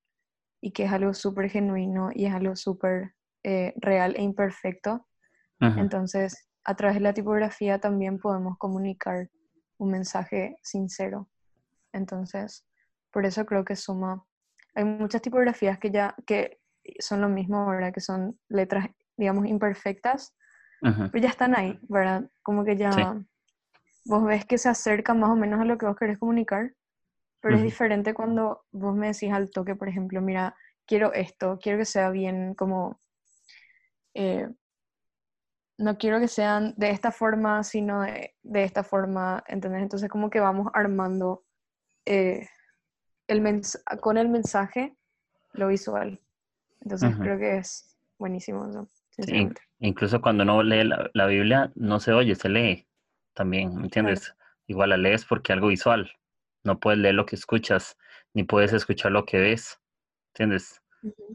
y 0.62 0.74
que 0.74 0.84
es 0.84 0.92
algo 0.92 1.16
súper 1.16 1.50
genuino 1.50 2.12
y 2.14 2.28
es 2.28 2.34
algo 2.34 2.56
súper 2.56 3.16
eh, 3.44 3.74
real 3.78 4.14
e 4.18 4.22
imperfecto. 4.22 5.08
Entonces, 5.60 6.48
a 6.64 6.76
través 6.76 6.98
de 6.98 7.02
la 7.02 7.16
tipografía 7.16 7.80
también 7.80 8.20
podemos 8.20 8.60
comunicar 8.60 9.32
un 9.80 9.90
mensaje 9.90 10.58
sincero. 10.62 11.28
Entonces, 11.94 12.68
por 13.10 13.26
eso 13.26 13.44
creo 13.48 13.66
que 13.66 13.76
suma. 13.76 14.24
Hay 14.76 14.84
muchas 14.84 15.22
tipografías 15.22 15.80
que 15.80 15.90
ya 15.90 16.16
que 16.28 16.60
son 17.00 17.22
lo 17.22 17.30
mismo, 17.30 17.66
¿verdad? 17.66 17.94
Que 17.94 18.02
son 18.02 18.40
letras, 18.50 18.88
digamos, 19.18 19.48
imperfectas, 19.48 20.36
pero 20.82 21.18
ya 21.18 21.30
están 21.30 21.58
ahí, 21.58 21.80
¿verdad? 21.84 22.30
Como 22.44 22.64
que 22.64 22.78
ya 22.78 23.20
vos 24.06 24.24
ves 24.24 24.46
que 24.46 24.58
se 24.58 24.70
acerca 24.70 25.14
más 25.14 25.32
o 25.32 25.36
menos 25.36 25.60
a 25.60 25.66
lo 25.66 25.78
que 25.78 25.88
vos 25.88 25.96
querés 25.96 26.20
comunicar, 26.20 26.74
pero 27.42 27.58
es 27.58 27.64
diferente 27.64 28.14
cuando 28.14 28.66
vos 28.72 28.96
me 28.96 29.08
decís 29.08 29.32
al 29.32 29.50
toque, 29.50 29.76
por 29.76 29.88
ejemplo, 29.88 30.22
mira, 30.22 30.56
quiero 30.86 31.14
esto, 31.14 31.60
quiero 31.62 31.78
que 31.80 31.86
sea 31.86 32.10
bien 32.10 32.54
como... 32.54 33.00
Eh, 34.14 34.48
no 35.78 35.98
quiero 35.98 36.20
que 36.20 36.28
sean 36.28 36.74
de 36.78 36.90
esta 36.92 37.12
forma, 37.12 37.64
sino 37.64 38.02
de, 38.02 38.34
esta 38.64 38.84
forma, 38.84 39.44
¿entendés? 39.48 39.82
Entonces 39.82 40.10
como 40.10 40.30
que 40.30 40.40
vamos 40.40 40.72
armando 40.74 41.44
eh, 42.06 42.48
el 43.28 43.62
con 44.02 44.18
el 44.18 44.30
mensaje 44.30 44.96
lo 45.54 45.68
visual. 45.68 46.20
Entonces 46.82 47.16
creo 47.20 47.38
que 47.38 47.58
es 47.58 47.98
buenísimo 48.20 48.70
eso. 48.70 48.88
incluso 49.80 50.22
cuando 50.22 50.44
uno 50.44 50.62
lee 50.62 50.88
la, 51.14 51.26
Biblia, 51.26 51.72
no 51.76 52.00
se 52.00 52.14
oye, 52.14 52.36
se 52.36 52.50
lee 52.50 52.88
también, 53.34 53.72
¿entiendes? 53.82 54.36
Igual 54.68 54.90
la 54.92 54.98
lees 54.98 55.26
porque 55.26 55.54
algo 55.54 55.68
visual. 55.68 56.12
No 56.64 56.80
puedes 56.80 57.00
leer 57.00 57.16
lo 57.16 57.26
que 57.26 57.36
escuchas, 57.36 57.98
ni 58.34 58.44
puedes 58.44 58.74
escuchar 58.74 59.12
lo 59.12 59.26
que 59.26 59.40
ves, 59.40 59.80
¿entiendes? 60.34 60.82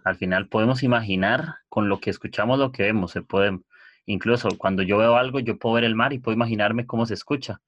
Al 0.04 0.16
final 0.16 0.48
podemos 0.48 0.82
imaginar 0.82 1.56
con 1.68 1.88
lo 1.88 2.00
que 2.00 2.10
escuchamos 2.10 2.58
lo 2.58 2.72
que 2.72 2.84
vemos. 2.84 3.12
Se 3.12 3.22
puede, 3.22 3.60
incluso 4.06 4.48
cuando 4.58 4.82
yo 4.82 4.98
veo 4.98 5.16
algo, 5.16 5.40
yo 5.40 5.58
puedo 5.58 5.76
ver 5.76 5.84
el 5.84 5.94
mar 5.94 6.12
y 6.12 6.18
puedo 6.18 6.34
imaginarme 6.34 6.86
cómo 6.86 7.06
se 7.06 7.14
escucha, 7.14 7.60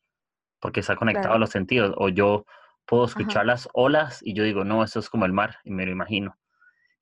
porque 0.61 0.81
está 0.81 0.97
conectado 0.97 1.35
a 1.35 1.39
los 1.39 1.51
sentidos. 1.51 1.95
O 1.97 2.09
yo 2.09 2.45
puedo 2.87 3.05
escuchar 3.05 3.47
las 3.47 3.68
olas 3.73 4.21
y 4.23 4.35
yo 4.35 4.45
digo, 4.45 4.64
no, 4.64 4.85
eso 4.85 5.01
es 5.01 5.09
como 5.09 5.27
el 5.27 5.33
mar, 5.33 5.57
y 5.64 5.71
me 5.71 5.87
lo 5.87 5.92
imagino. 5.92 6.37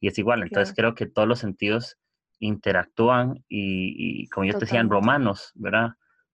Y 0.01 0.09
es 0.09 0.19
igual, 0.19 0.43
entonces 0.43 0.75
creo 0.75 0.95
que 0.95 1.07
todos 1.07 1.29
los 1.29 1.39
sentidos 1.39 1.99
interactúan 2.39 3.45
y, 3.49 4.29
como 4.29 4.47
yo 4.47 4.55
te 4.55 4.61
decía 4.61 4.81
en 4.81 4.89
Romanos, 4.89 5.53
¿verdad? 5.55 5.91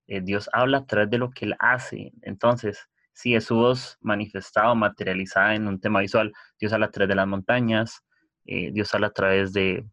Eh, 0.07 0.21
Dios 0.21 0.49
habla 0.53 0.79
a 0.79 0.85
través 0.85 1.09
de 1.09 1.17
lo 1.17 1.31
que 1.31 1.45
Él 1.45 1.55
hace. 1.59 2.13
Entonces, 2.21 2.87
si 3.17 3.33
es 3.33 3.45
su 3.45 3.55
voz 3.55 3.97
manifestada 3.99 4.75
materializada 4.75 5.55
en 5.55 5.67
un 5.67 5.79
tema 5.79 6.01
visual. 6.01 6.31
Dios 6.59 6.71
habla 6.71 6.85
a 6.85 6.91
través 6.91 7.09
de 7.09 7.15
las 7.15 7.25
montañas, 7.25 8.03
eh, 8.45 8.69
Dios 8.71 8.93
habla 8.93 9.07
a 9.07 9.11
través 9.11 9.53
de, 9.53 9.87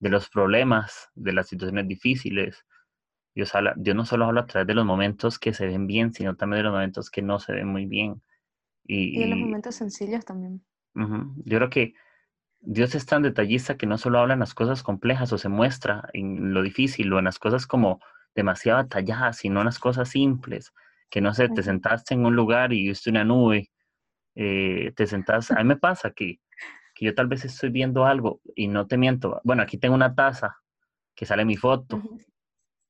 de, 0.00 0.10
los 0.10 0.28
problemas, 0.28 1.08
de 1.14 1.32
las 1.32 1.48
situaciones 1.48 1.88
difíciles. 1.88 2.66
Dios, 3.34 3.54
habla, 3.54 3.72
Dios 3.74 3.96
no 3.96 4.04
solo 4.04 4.26
habla 4.26 4.42
a 4.42 4.46
través 4.46 4.66
de 4.66 4.74
los 4.74 4.84
momentos 4.84 5.38
que 5.38 5.54
se 5.54 5.66
ven 5.66 5.86
bien, 5.86 6.12
sino 6.12 6.36
también 6.36 6.58
de 6.58 6.64
los 6.64 6.72
momentos 6.74 7.08
que 7.08 7.22
no 7.22 7.38
se 7.38 7.52
ven 7.52 7.68
muy 7.68 7.86
bien. 7.86 8.22
Y, 8.88 9.20
de 9.20 9.26
los 9.28 9.38
momentos 9.38 9.74
sencillos 9.74 10.24
también. 10.24 10.64
Yo 10.94 11.58
creo 11.58 11.70
que 11.70 11.94
Dios 12.60 12.94
es 12.94 13.06
tan 13.06 13.22
detallista 13.22 13.76
que 13.76 13.86
no 13.86 13.98
solo 13.98 14.18
habla 14.18 14.34
en 14.34 14.40
las 14.40 14.54
cosas 14.54 14.82
complejas 14.82 15.32
o 15.32 15.38
se 15.38 15.48
muestra 15.48 16.08
en 16.14 16.52
lo 16.54 16.62
difícil 16.62 17.12
o 17.12 17.18
en 17.18 17.26
las 17.26 17.38
cosas 17.38 17.66
como 17.66 18.00
demasiado 18.34 18.86
talladas, 18.88 19.36
sino 19.36 19.60
en 19.60 19.66
las 19.66 19.78
cosas 19.78 20.08
simples. 20.08 20.72
Que 21.10 21.20
no 21.20 21.34
sé, 21.34 21.48
te 21.50 21.62
sentaste 21.62 22.14
en 22.14 22.24
un 22.24 22.34
lugar 22.34 22.72
y 22.72 22.88
viste 22.88 23.10
una 23.10 23.24
nube, 23.24 23.70
eh, 24.34 24.92
te 24.96 25.06
sentaste. 25.06 25.54
A 25.54 25.58
mí 25.58 25.64
me 25.64 25.76
pasa 25.76 26.10
que, 26.10 26.40
que 26.94 27.04
yo 27.04 27.14
tal 27.14 27.28
vez 27.28 27.44
estoy 27.44 27.70
viendo 27.70 28.06
algo 28.06 28.40
y 28.56 28.68
no 28.68 28.86
te 28.86 28.96
miento. 28.96 29.40
Bueno, 29.44 29.62
aquí 29.62 29.78
tengo 29.78 29.94
una 29.94 30.14
taza 30.14 30.56
que 31.14 31.26
sale 31.26 31.44
mi 31.44 31.56
foto, 31.56 32.02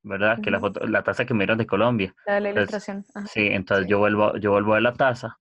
¿verdad? 0.01 0.41
Que 0.41 0.49
la 0.49 0.59
foto, 0.59 0.85
la 0.87 1.03
taza 1.03 1.25
que 1.25 1.33
me 1.33 1.43
dieron 1.43 1.57
de 1.57 1.67
Colombia. 1.67 2.15
La 2.25 2.39
la 2.39 2.49
ilustración. 2.51 3.05
sí, 3.25 3.47
entonces 3.47 3.87
yo 3.87 3.99
vuelvo, 3.99 4.37
yo 4.37 4.51
vuelvo 4.51 4.73
a 4.73 4.81
la 4.81 4.93
taza 4.93 5.39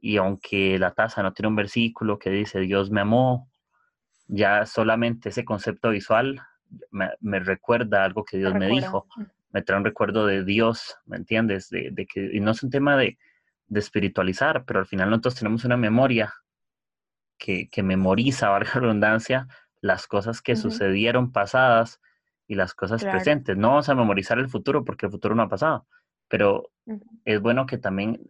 y 0.00 0.16
aunque 0.16 0.78
la 0.78 0.92
taza 0.92 1.22
no 1.22 1.32
tiene 1.32 1.48
un 1.48 1.56
versículo 1.56 2.18
que 2.18 2.30
dice 2.30 2.60
Dios 2.60 2.90
me 2.90 3.00
amó, 3.00 3.48
ya 4.28 4.66
solamente 4.66 5.30
ese 5.30 5.44
concepto 5.44 5.90
visual 5.90 6.40
me, 6.90 7.40
recuerda 7.40 8.04
algo 8.04 8.24
que 8.24 8.38
Dios 8.38 8.54
me, 8.54 8.68
dijo, 8.68 9.06
me 9.50 9.62
trae 9.62 9.78
un 9.78 9.84
recuerdo 9.84 10.26
de 10.26 10.44
Dios, 10.44 10.96
¿me 11.06 11.16
entiendes? 11.16 11.70
De, 11.70 12.06
que, 12.06 12.30
y 12.32 12.40
no 12.40 12.50
es 12.50 12.62
un 12.62 12.70
tema 12.70 12.96
de, 12.96 13.18
espiritualizar, 13.74 14.64
pero 14.64 14.80
al 14.80 14.86
final 14.86 15.10
nosotros 15.10 15.34
tenemos 15.34 15.64
una 15.66 15.76
memoria 15.76 16.32
que, 17.36 17.68
que 17.68 17.82
memoriza, 17.82 18.48
valga 18.50 18.70
la 18.74 18.80
redundancia, 18.80 19.46
las 19.80 20.06
cosas 20.06 20.42
que 20.42 20.56
sucedieron 20.56 21.32
pasadas 21.32 22.00
y 22.46 22.54
las 22.54 22.74
cosas 22.74 23.04
presentes. 23.04 23.56
No 23.56 23.68
vamos 23.68 23.88
a 23.88 23.94
memorizar 23.94 24.38
el 24.38 24.48
futuro 24.48 24.84
porque 24.84 25.06
el 25.06 25.12
futuro 25.12 25.34
no 25.34 25.42
ha 25.42 25.48
pasado, 25.48 25.86
pero 26.28 26.70
es 27.24 27.40
bueno 27.40 27.66
que 27.66 27.78
también 27.78 28.20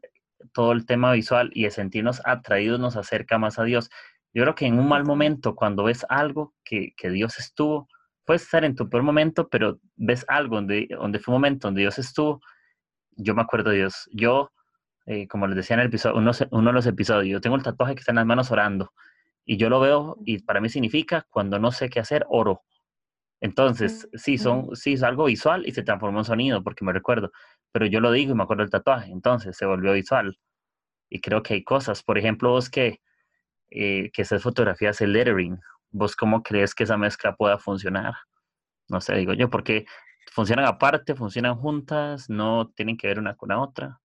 todo 0.53 0.73
el 0.73 0.87
tema 0.87 1.13
visual 1.13 1.51
y 1.53 1.65
de 1.65 1.71
sentirnos 1.71 2.21
atraídos 2.25 2.81
nos 2.81 2.97
acerca 2.97 3.39
más 3.39 3.59
a 3.59 3.65
Dios. 3.65 3.91
Yo 4.33 4.43
creo 4.43 4.55
que 4.55 4.67
en 4.67 4.79
un 4.79 4.89
mal 4.89 5.05
momento, 5.05 5.55
cuando 5.55 5.85
ves 5.85 6.05
algo 6.09 6.55
que, 6.65 6.95
Dios 7.03 7.39
estuvo, 7.39 7.89
puedes 8.25 8.43
estar 8.43 8.65
en 8.65 8.75
tu 8.75 8.89
peor 8.89 9.03
momento, 9.03 9.49
pero 9.49 9.79
ves 9.97 10.25
algo 10.29 10.57
donde, 10.57 10.89
donde 10.91 11.19
fue 11.19 11.33
un 11.33 11.41
momento 11.41 11.69
donde 11.69 11.81
Dios 11.81 11.99
estuvo, 11.99 12.41
yo 13.17 13.35
me 13.35 13.43
acuerdo 13.43 13.71
de 13.71 13.79
Dios. 13.79 14.09
Yo, 14.13 14.53
eh, 15.07 15.27
como 15.29 15.47
les 15.47 15.57
decía 15.57 15.75
en 15.75 15.81
el 15.81 15.87
episodio, 15.87 16.17
uno, 16.17 16.33
uno, 16.51 16.71
de 16.71 16.75
los 16.75 16.87
episodios, 16.87 17.33
yo 17.33 17.41
tengo 17.41 17.57
el 17.57 17.63
tatuaje 17.63 17.95
que 17.95 18.01
está 18.01 18.13
en 18.13 18.17
las 18.17 18.27
manos 18.27 18.51
orando 18.51 18.93
y 19.45 19.57
yo 19.57 19.71
lo 19.71 19.81
veo 19.81 20.19
y 20.25 20.43
para 20.43 20.61
mí 20.61 20.69
significa 20.69 21.27
cuando 21.31 21.59
no 21.59 21.73
sé 21.73 21.89
qué 21.89 22.01
hacer, 22.01 22.27
oro. 22.29 22.63
Entonces, 23.41 24.09
sí, 24.15 24.37
son, 24.37 24.75
sí, 24.75 24.95
es 24.95 25.03
algo 25.03 25.25
visual 25.25 25.67
y 25.67 25.73
se 25.73 25.83
transformó 25.83 26.19
en 26.19 26.25
sonido 26.25 26.63
porque 26.63 26.85
me 26.85 26.93
recuerdo 26.93 27.31
pero 27.73 27.87
yo 27.87 28.01
lo 28.01 28.13
digo 28.13 28.33
y 28.33 28.35
me 28.35 28.43
acuerdo 28.43 28.63
del 28.63 28.71
tatuaje, 28.71 29.11
entonces 29.11 29.57
se 29.57 29.67
volvió 29.67 29.93
visual. 29.93 30.39
Y 31.11 31.21
creo 31.21 31.43
que 31.43 31.55
hay 31.55 31.65
cosas, 31.65 32.03
por 32.03 32.19
ejemplo, 32.19 32.51
vos 32.51 32.71
que, 32.71 33.01
eh, 33.71 34.11
que 34.13 34.23
esas 34.23 34.43
fotografías 34.43 35.01
el 35.01 35.13
lettering, 35.13 35.61
vos 35.91 36.17
cómo 36.17 36.43
crees 36.43 36.75
que 36.75 36.85
esa 36.85 36.97
mezcla 36.97 37.35
pueda 37.37 37.59
funcionar? 37.59 38.15
No 38.89 39.01
sé, 39.01 39.15
digo 39.17 39.33
yo, 39.35 39.51
porque 39.51 39.87
funcionan 40.33 40.67
aparte, 40.67 41.15
funcionan 41.15 41.57
juntas, 41.57 42.29
no 42.29 42.71
tienen 42.71 42.97
que 42.97 43.09
ver 43.09 43.19
una 43.19 43.37
con 43.37 43.51
la 43.51 43.61
otra. 43.61 44.01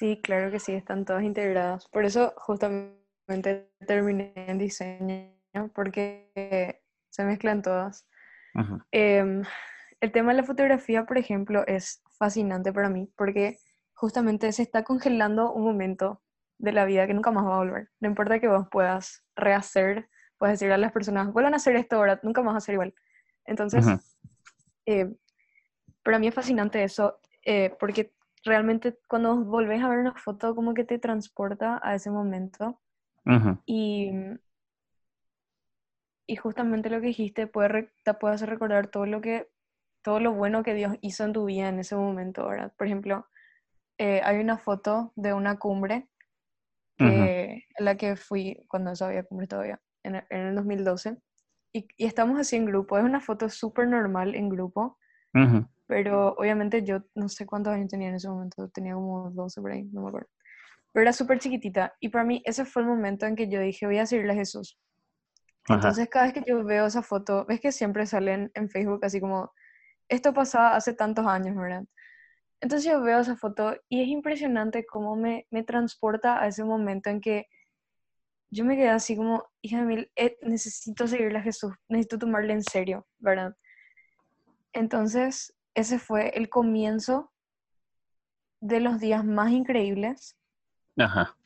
Sí, 0.00 0.18
claro 0.22 0.50
que 0.50 0.58
sí, 0.58 0.72
están 0.72 1.04
todas 1.04 1.22
integradas. 1.22 1.86
Por 1.88 2.06
eso 2.06 2.32
justamente 2.38 3.70
terminé 3.86 4.32
en 4.34 4.56
diseño, 4.56 5.30
porque 5.74 6.80
se 7.10 7.22
mezclan 7.22 7.60
todas 7.60 8.08
el 10.00 10.12
tema 10.12 10.32
de 10.32 10.38
la 10.38 10.44
fotografía, 10.44 11.04
por 11.04 11.18
ejemplo, 11.18 11.66
es 11.66 12.02
fascinante 12.18 12.72
para 12.72 12.88
mí 12.88 13.10
porque 13.16 13.58
justamente 13.94 14.50
se 14.52 14.62
está 14.62 14.82
congelando 14.82 15.52
un 15.52 15.64
momento 15.64 16.22
de 16.58 16.72
la 16.72 16.84
vida 16.84 17.06
que 17.06 17.14
nunca 17.14 17.30
más 17.30 17.44
va 17.44 17.54
a 17.54 17.58
volver. 17.58 17.90
No 18.00 18.08
importa 18.08 18.38
que 18.38 18.48
vos 18.48 18.66
puedas 18.70 19.24
rehacer, 19.36 20.08
puedes 20.38 20.58
decir 20.58 20.72
a 20.72 20.78
las 20.78 20.92
personas, 20.92 21.32
vuelvan 21.32 21.54
a 21.54 21.56
hacer 21.56 21.76
esto 21.76 21.96
ahora, 21.96 22.20
nunca 22.22 22.42
más 22.42 22.54
va 22.54 22.58
a 22.58 22.62
ser 22.62 22.74
igual. 22.74 22.94
Entonces, 23.44 23.86
eh, 24.86 25.12
para 26.02 26.18
mí 26.18 26.28
es 26.28 26.34
fascinante 26.34 26.82
eso, 26.82 27.18
eh, 27.44 27.74
porque 27.78 28.12
realmente 28.44 28.98
cuando 29.06 29.36
volvés 29.36 29.82
a 29.82 29.88
ver 29.88 29.98
una 29.98 30.14
foto, 30.14 30.54
como 30.54 30.72
que 30.72 30.84
te 30.84 30.98
transporta 30.98 31.80
a 31.82 31.94
ese 31.94 32.10
momento. 32.10 32.80
Y 33.66 34.10
y 36.30 36.36
justamente 36.36 36.90
lo 36.90 37.00
que 37.00 37.08
dijiste 37.08 37.48
puede, 37.48 37.90
te 38.04 38.14
puede 38.14 38.34
hacer 38.36 38.48
recordar 38.50 38.86
todo 38.86 39.04
lo 39.04 39.20
que 39.20 39.48
todo 40.02 40.20
lo 40.20 40.32
bueno 40.32 40.62
que 40.62 40.74
Dios 40.74 40.96
hizo 41.00 41.24
en 41.24 41.32
tu 41.32 41.44
vida 41.44 41.68
en 41.68 41.78
ese 41.78 41.96
momento, 41.96 42.48
¿verdad? 42.48 42.72
Por 42.76 42.86
ejemplo, 42.86 43.26
eh, 43.98 44.20
hay 44.24 44.38
una 44.38 44.58
foto 44.58 45.12
de 45.16 45.34
una 45.34 45.58
cumbre 45.58 46.08
en 46.98 47.62
la 47.78 47.96
que 47.96 48.16
fui 48.16 48.62
cuando 48.68 48.92
eso 48.92 49.06
había 49.06 49.24
cumbre 49.24 49.46
todavía, 49.46 49.80
en 50.02 50.22
el, 50.28 50.54
2012, 50.54 51.16
y, 51.72 51.86
y, 51.96 52.04
estamos 52.04 52.38
así 52.38 52.56
en 52.56 52.66
grupo. 52.66 52.98
Es 52.98 53.04
una 53.04 53.20
foto 53.20 53.48
súper 53.48 53.88
normal 53.88 54.34
en 54.34 54.50
grupo, 54.50 54.98
pero 55.86 56.34
obviamente 56.34 56.82
yo 56.84 57.02
no 57.14 57.28
sé 57.28 57.46
cuántos 57.46 57.72
años 57.72 57.88
tenía 57.88 58.08
en 58.08 58.16
ese 58.16 58.28
momento, 58.28 58.68
tenía 58.68 58.94
como 58.94 59.30
12 59.30 59.60
por 59.60 59.72
ahí, 59.72 59.84
no 59.84 60.02
me 60.02 60.08
acuerdo. 60.08 60.28
Pero 60.92 61.02
era 61.02 61.12
súper 61.12 61.38
chiquitita, 61.38 61.94
y 62.00 62.10
para 62.10 62.24
mí 62.24 62.42
ese 62.44 62.64
fue 62.64 62.82
el 62.82 62.88
momento 62.88 63.24
en 63.26 63.34
que 63.34 63.48
yo 63.48 63.60
dije, 63.60 63.86
voy 63.86 63.98
a 63.98 64.06
seguirle 64.06 64.32
a 64.32 64.36
Jesús. 64.36 64.78
Entonces 65.68 66.08
cada 66.08 66.26
vez 66.26 66.34
que 66.34 66.42
yo 66.46 66.64
veo 66.64 66.86
esa 66.86 67.02
foto, 67.02 67.46
ves 67.46 67.60
que 67.60 67.70
siempre 67.70 68.04
salen 68.06 68.50
en 68.54 68.68
Facebook 68.68 69.04
así 69.04 69.20
como 69.20 69.52
esto 70.10 70.34
pasaba 70.34 70.76
hace 70.76 70.92
tantos 70.92 71.26
años, 71.26 71.56
¿verdad? 71.56 71.84
Entonces 72.60 72.90
yo 72.90 73.00
veo 73.00 73.20
esa 73.20 73.36
foto 73.36 73.74
y 73.88 74.02
es 74.02 74.08
impresionante 74.08 74.84
cómo 74.84 75.16
me, 75.16 75.46
me 75.50 75.62
transporta 75.62 76.42
a 76.42 76.46
ese 76.46 76.62
momento 76.64 77.08
en 77.08 77.20
que 77.20 77.46
yo 78.50 78.64
me 78.64 78.76
quedé 78.76 78.90
así 78.90 79.16
como, 79.16 79.44
hija 79.62 79.78
de 79.78 79.84
mil, 79.84 80.12
eh, 80.16 80.36
necesito 80.42 81.06
seguirle 81.06 81.38
a 81.38 81.42
Jesús, 81.42 81.72
necesito 81.88 82.18
tomarle 82.18 82.52
en 82.52 82.62
serio, 82.62 83.06
¿verdad? 83.18 83.56
Entonces, 84.72 85.54
ese 85.74 85.98
fue 85.98 86.30
el 86.30 86.48
comienzo 86.48 87.32
de 88.60 88.80
los 88.80 88.98
días 88.98 89.24
más 89.24 89.52
increíbles. 89.52 90.36
Ajá. 90.98 91.36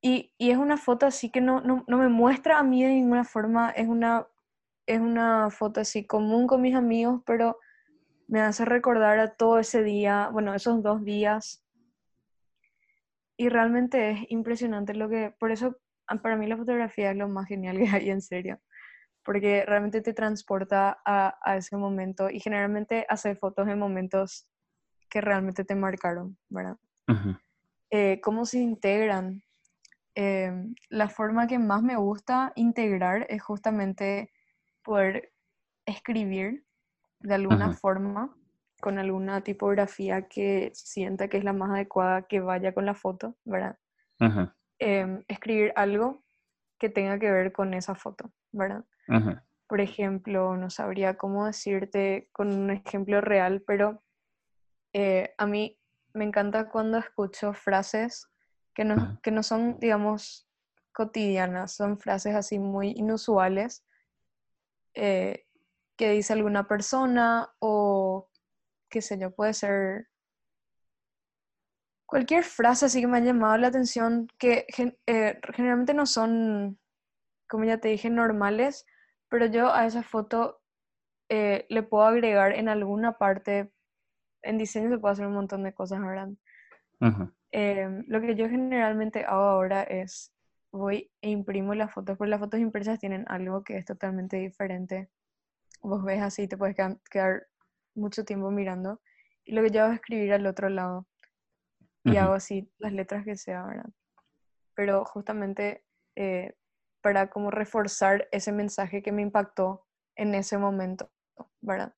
Y, 0.00 0.32
y 0.38 0.50
es 0.50 0.58
una 0.58 0.76
foto 0.76 1.06
así 1.06 1.30
que 1.30 1.40
no, 1.40 1.60
no, 1.60 1.84
no, 1.88 1.98
me 1.98 2.08
muestra 2.08 2.58
a 2.58 2.62
mí 2.62 2.84
de 2.84 2.90
ninguna 2.90 3.24
forma, 3.24 3.70
es 3.70 3.88
una, 3.88 4.28
es 4.86 5.00
una 5.00 5.50
foto 5.50 5.80
así 5.80 6.06
común 6.06 6.46
con 6.46 6.62
mis 6.62 6.74
amigos, 6.74 7.22
pero 7.26 7.58
me 8.28 8.40
hace 8.40 8.64
recordar 8.64 9.18
a 9.18 9.34
todo 9.34 9.58
ese 9.58 9.82
día, 9.82 10.28
bueno, 10.32 10.54
esos 10.54 10.82
dos 10.82 11.04
días. 11.04 11.64
Y 13.36 13.48
realmente 13.48 14.10
es 14.10 14.18
impresionante 14.28 14.94
lo 14.94 15.08
que, 15.08 15.34
por 15.38 15.52
eso 15.52 15.76
para 16.22 16.36
mí 16.36 16.46
la 16.46 16.56
fotografía 16.56 17.10
es 17.10 17.16
lo 17.16 17.28
más 17.28 17.48
genial 17.48 17.78
que 17.78 17.88
hay 17.88 18.10
en 18.10 18.20
serio, 18.20 18.60
porque 19.24 19.64
realmente 19.66 20.00
te 20.00 20.14
transporta 20.14 20.98
a, 21.04 21.36
a 21.42 21.56
ese 21.56 21.76
momento 21.76 22.30
y 22.30 22.40
generalmente 22.40 23.06
hace 23.08 23.34
fotos 23.34 23.68
en 23.68 23.78
momentos 23.78 24.48
que 25.08 25.20
realmente 25.20 25.64
te 25.64 25.74
marcaron, 25.74 26.36
¿verdad? 26.48 26.76
Eh, 27.90 28.20
¿Cómo 28.20 28.44
se 28.44 28.58
integran? 28.58 29.42
Eh, 30.14 30.52
la 30.88 31.08
forma 31.08 31.46
que 31.46 31.58
más 31.58 31.82
me 31.82 31.96
gusta 31.96 32.52
integrar 32.56 33.26
es 33.28 33.42
justamente 33.42 34.30
poder 34.86 35.32
escribir 35.84 36.64
de 37.20 37.34
alguna 37.34 37.72
forma 37.72 38.34
con 38.80 38.98
alguna 38.98 39.42
tipografía 39.42 40.28
que 40.28 40.70
sienta 40.74 41.28
que 41.28 41.38
es 41.38 41.44
la 41.44 41.52
más 41.52 41.70
adecuada 41.70 42.22
que 42.22 42.40
vaya 42.40 42.72
con 42.72 42.86
la 42.86 42.94
foto, 42.94 43.36
¿verdad? 43.44 43.76
Em, 44.78 45.24
escribir 45.28 45.72
algo 45.74 46.22
que 46.78 46.88
tenga 46.88 47.18
que 47.18 47.30
ver 47.30 47.52
con 47.52 47.74
esa 47.74 47.94
foto, 47.94 48.32
¿verdad? 48.52 48.84
Por 49.66 49.80
ejemplo, 49.80 50.56
no 50.56 50.70
sabría 50.70 51.16
cómo 51.16 51.46
decirte 51.46 52.28
con 52.32 52.52
un 52.52 52.70
ejemplo 52.70 53.20
real, 53.20 53.64
pero 53.66 54.04
eh, 54.92 55.34
a 55.36 55.46
mí 55.46 55.78
me 56.14 56.24
encanta 56.24 56.68
cuando 56.68 56.98
escucho 56.98 57.52
frases 57.52 58.28
que 58.74 58.84
no, 58.84 59.18
que 59.22 59.32
no 59.32 59.42
son, 59.42 59.80
digamos, 59.80 60.48
cotidianas, 60.92 61.72
son 61.72 61.98
frases 61.98 62.34
así 62.34 62.58
muy 62.58 62.90
inusuales 62.90 63.84
eh, 64.96 65.46
que 65.96 66.10
dice 66.10 66.32
alguna 66.32 66.66
persona 66.66 67.54
o 67.58 68.28
qué 68.88 69.00
sé 69.02 69.18
yo, 69.18 69.30
puede 69.30 69.54
ser 69.54 70.08
cualquier 72.06 72.44
frase 72.44 72.86
así 72.86 73.00
que 73.00 73.06
me 73.06 73.18
ha 73.18 73.20
llamado 73.20 73.56
la 73.58 73.68
atención, 73.68 74.28
que 74.38 74.66
eh, 75.06 75.40
generalmente 75.54 75.92
no 75.92 76.06
son, 76.06 76.78
como 77.48 77.64
ya 77.64 77.78
te 77.78 77.88
dije, 77.88 78.10
normales, 78.10 78.86
pero 79.28 79.46
yo 79.46 79.72
a 79.74 79.86
esa 79.86 80.02
foto 80.02 80.60
eh, 81.28 81.66
le 81.68 81.82
puedo 81.82 82.04
agregar 82.04 82.52
en 82.52 82.68
alguna 82.68 83.18
parte, 83.18 83.72
en 84.42 84.58
diseño 84.58 84.90
se 84.90 84.98
puede 84.98 85.12
hacer 85.12 85.26
un 85.26 85.34
montón 85.34 85.64
de 85.64 85.74
cosas, 85.74 86.00
¿verdad? 86.00 86.28
Em, 87.50 88.04
lo 88.06 88.20
que 88.20 88.34
yo 88.34 88.48
generalmente 88.48 89.24
hago 89.24 89.42
ahora 89.42 89.82
es, 89.82 90.32
voy 90.72 91.10
e 91.20 91.30
imprimo 91.30 91.74
las 91.74 91.92
fotos, 91.92 92.16
porque 92.16 92.30
las 92.30 92.40
fotos 92.40 92.60
impresas 92.60 92.98
tienen 92.98 93.24
algo 93.28 93.62
que 93.64 93.78
es 93.78 93.84
totalmente 93.84 94.36
diferente. 94.36 95.08
Vos 95.80 96.04
ves 96.04 96.22
así, 96.22 96.48
te 96.48 96.56
puedes 96.56 96.76
quedar 97.10 97.46
mucho 97.94 98.24
tiempo 98.24 98.50
mirando. 98.50 99.00
Y 99.44 99.52
lo 99.52 99.62
que 99.62 99.70
yo 99.70 99.84
hago 99.84 99.92
es 99.92 100.00
escribir 100.00 100.32
al 100.32 100.46
otro 100.46 100.68
lado 100.68 101.06
y 102.04 102.16
hago 102.16 102.34
así 102.34 102.70
las 102.78 102.92
letras 102.92 103.24
que 103.24 103.36
sea, 103.36 103.64
¿verdad? 103.64 103.90
Pero 104.74 105.04
justamente 105.04 105.84
eh, 106.14 106.54
para 107.00 107.30
como 107.30 107.50
reforzar 107.50 108.28
ese 108.32 108.52
mensaje 108.52 109.02
que 109.02 109.12
me 109.12 109.22
impactó 109.22 109.86
en 110.14 110.34
ese 110.34 110.58
momento, 110.58 111.10
¿verdad? 111.60 111.94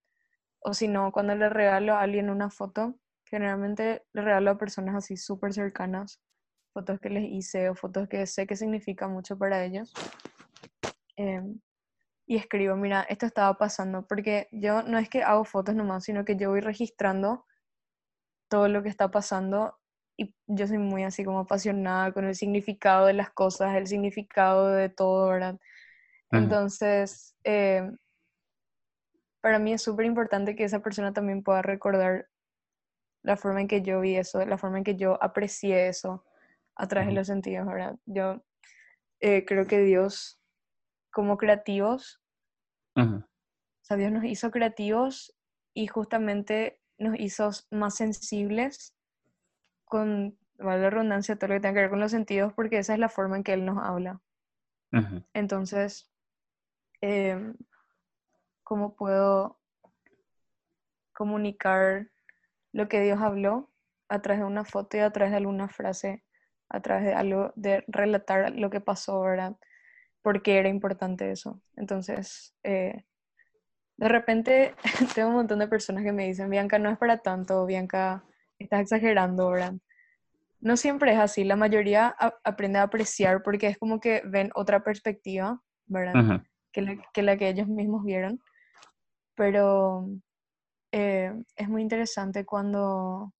O 0.60 0.74
si 0.74 0.88
no, 0.88 1.12
cuando 1.12 1.34
le 1.34 1.48
regalo 1.48 1.94
a 1.94 2.00
alguien 2.00 2.30
una 2.30 2.50
foto, 2.50 2.98
generalmente 3.24 4.06
le 4.12 4.22
regalo 4.22 4.50
a 4.50 4.58
personas 4.58 4.94
así 4.96 5.16
súper 5.16 5.52
cercanas, 5.52 6.20
fotos 6.72 7.00
que 7.00 7.10
les 7.10 7.24
hice 7.24 7.68
o 7.68 7.74
fotos 7.74 8.08
que 8.08 8.26
sé 8.26 8.46
que 8.46 8.56
significa 8.56 9.08
mucho 9.08 9.36
para 9.36 9.64
ellos. 9.64 9.92
Em, 11.16 11.60
y 12.26 12.36
escribo, 12.36 12.76
mira, 12.76 13.02
esto 13.08 13.26
estaba 13.26 13.56
pasando, 13.56 14.06
porque 14.06 14.48
yo 14.52 14.82
no 14.82 14.98
es 14.98 15.08
que 15.08 15.22
hago 15.22 15.44
fotos 15.44 15.74
nomás, 15.74 16.04
sino 16.04 16.24
que 16.24 16.36
yo 16.36 16.50
voy 16.50 16.60
registrando 16.60 17.46
todo 18.48 18.68
lo 18.68 18.82
que 18.82 18.88
está 18.90 19.10
pasando 19.10 19.78
y 20.16 20.34
yo 20.46 20.66
soy 20.66 20.78
muy 20.78 21.04
así 21.04 21.24
como 21.24 21.40
apasionada 21.40 22.12
con 22.12 22.26
el 22.26 22.34
significado 22.34 23.06
de 23.06 23.14
las 23.14 23.30
cosas, 23.30 23.76
el 23.76 23.86
significado 23.86 24.68
de 24.68 24.88
todo, 24.88 25.28
¿verdad? 25.28 25.58
Entonces, 26.30 27.34
eh, 27.44 27.90
para 29.40 29.58
mí 29.58 29.72
es 29.72 29.82
súper 29.82 30.04
importante 30.04 30.54
que 30.54 30.64
esa 30.64 30.80
persona 30.80 31.12
también 31.12 31.42
pueda 31.42 31.62
recordar 31.62 32.28
la 33.22 33.36
forma 33.36 33.62
en 33.62 33.68
que 33.68 33.80
yo 33.80 34.00
vi 34.00 34.16
eso, 34.16 34.44
la 34.44 34.58
forma 34.58 34.78
en 34.78 34.84
que 34.84 34.96
yo 34.96 35.22
aprecié 35.22 35.88
eso 35.88 36.24
a 36.78 36.86
través 36.86 37.08
de 37.08 37.14
los 37.14 37.26
sentidos, 37.26 37.66
¿verdad? 37.66 37.98
Yo 38.06 38.42
eh, 39.20 39.44
creo 39.44 39.66
que 39.66 39.80
Dios, 39.80 40.40
como 41.10 41.36
creativos, 41.36 42.22
o 42.94 43.24
sea, 43.82 43.96
Dios 43.96 44.10
nos 44.10 44.24
hizo 44.24 44.50
creativos 44.50 45.36
y 45.72 45.86
justamente 45.86 46.80
nos 46.98 47.18
hizo 47.18 47.50
más 47.70 47.96
sensibles 47.96 48.96
con, 49.84 50.38
la 50.58 50.90
redundancia, 50.90 51.36
todo 51.36 51.48
lo 51.48 51.54
que 51.54 51.60
tenga 51.60 51.74
que 51.74 51.80
ver 51.82 51.90
con 51.90 52.00
los 52.00 52.10
sentidos, 52.10 52.52
porque 52.52 52.78
esa 52.78 52.94
es 52.94 52.98
la 52.98 53.08
forma 53.08 53.36
en 53.36 53.44
que 53.44 53.52
Él 53.52 53.64
nos 53.64 53.78
habla. 53.78 54.20
Entonces, 55.34 56.10
em, 57.00 57.54
¿cómo 58.64 58.96
puedo 58.96 59.60
comunicar 61.12 62.10
lo 62.72 62.88
que 62.88 63.00
Dios 63.00 63.20
habló 63.20 63.70
a 64.08 64.20
través 64.20 64.40
de 64.40 64.46
una 64.46 64.64
foto 64.64 64.96
y 64.96 65.00
a 65.00 65.10
través 65.10 65.30
de 65.30 65.36
alguna 65.38 65.68
frase, 65.68 66.24
a 66.70 66.80
través 66.80 67.04
de 67.06 67.14
algo, 67.14 67.52
de 67.56 67.84
relatar 67.88 68.52
lo 68.52 68.70
que 68.70 68.80
pasó, 68.80 69.20
¿verdad? 69.20 69.56
Porque 70.22 70.58
era 70.58 70.68
importante 70.68 71.30
eso. 71.30 71.60
Entonces, 71.76 72.54
eh, 72.62 73.04
de 73.96 74.08
repente 74.08 74.74
tengo 75.14 75.28
un 75.28 75.36
montón 75.36 75.58
de 75.58 75.68
personas 75.68 76.04
que 76.04 76.12
me 76.12 76.26
dicen, 76.26 76.50
Bianca, 76.50 76.78
no 76.78 76.90
es 76.90 76.98
para 76.98 77.18
tanto, 77.18 77.66
Bianca, 77.66 78.24
estás 78.58 78.80
exagerando, 78.80 79.50
¿verdad? 79.50 79.74
No 80.60 80.76
siempre 80.76 81.12
es 81.12 81.18
así, 81.18 81.44
la 81.44 81.56
mayoría 81.56 82.16
aprende 82.42 82.80
a 82.80 82.82
apreciar 82.82 83.42
porque 83.42 83.68
es 83.68 83.78
como 83.78 84.00
que 84.00 84.22
ven 84.24 84.50
otra 84.54 84.82
perspectiva, 84.82 85.62
¿verdad? 85.86 86.42
que, 86.72 87.22
la, 87.22 87.36
que, 87.36 87.48
ellos 87.48 87.68
mismos 87.68 88.04
vieron. 88.04 88.40
Pero 89.36 90.08
eh, 90.90 91.32
es 91.54 91.68
muy 91.68 91.82
interesante 91.82 92.44
cuando 92.44 93.32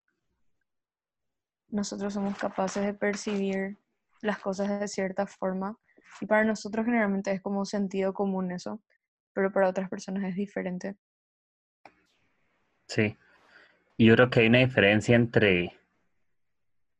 nosotros 1.70 2.14
somos 2.14 2.36
capaces 2.38 2.84
de 2.84 2.94
percibir 2.94 3.78
las 4.22 4.38
cosas 4.38 4.80
de 4.80 4.88
cierta 4.88 5.26
forma. 5.26 5.78
Y 6.20 6.26
para 6.26 6.44
nosotros 6.44 6.86
generalmente 6.86 7.32
es 7.32 7.40
como 7.40 7.64
sentido 7.64 8.12
común 8.12 8.52
eso, 8.52 8.80
pero 9.32 9.52
para 9.52 9.68
otras 9.68 9.88
personas 9.88 10.24
es 10.24 10.34
diferente. 10.34 10.96
Sí, 12.88 13.16
yo 13.98 14.14
creo 14.14 14.30
que 14.30 14.40
hay 14.40 14.46
una 14.46 14.58
diferencia 14.58 15.14
entre... 15.14 15.78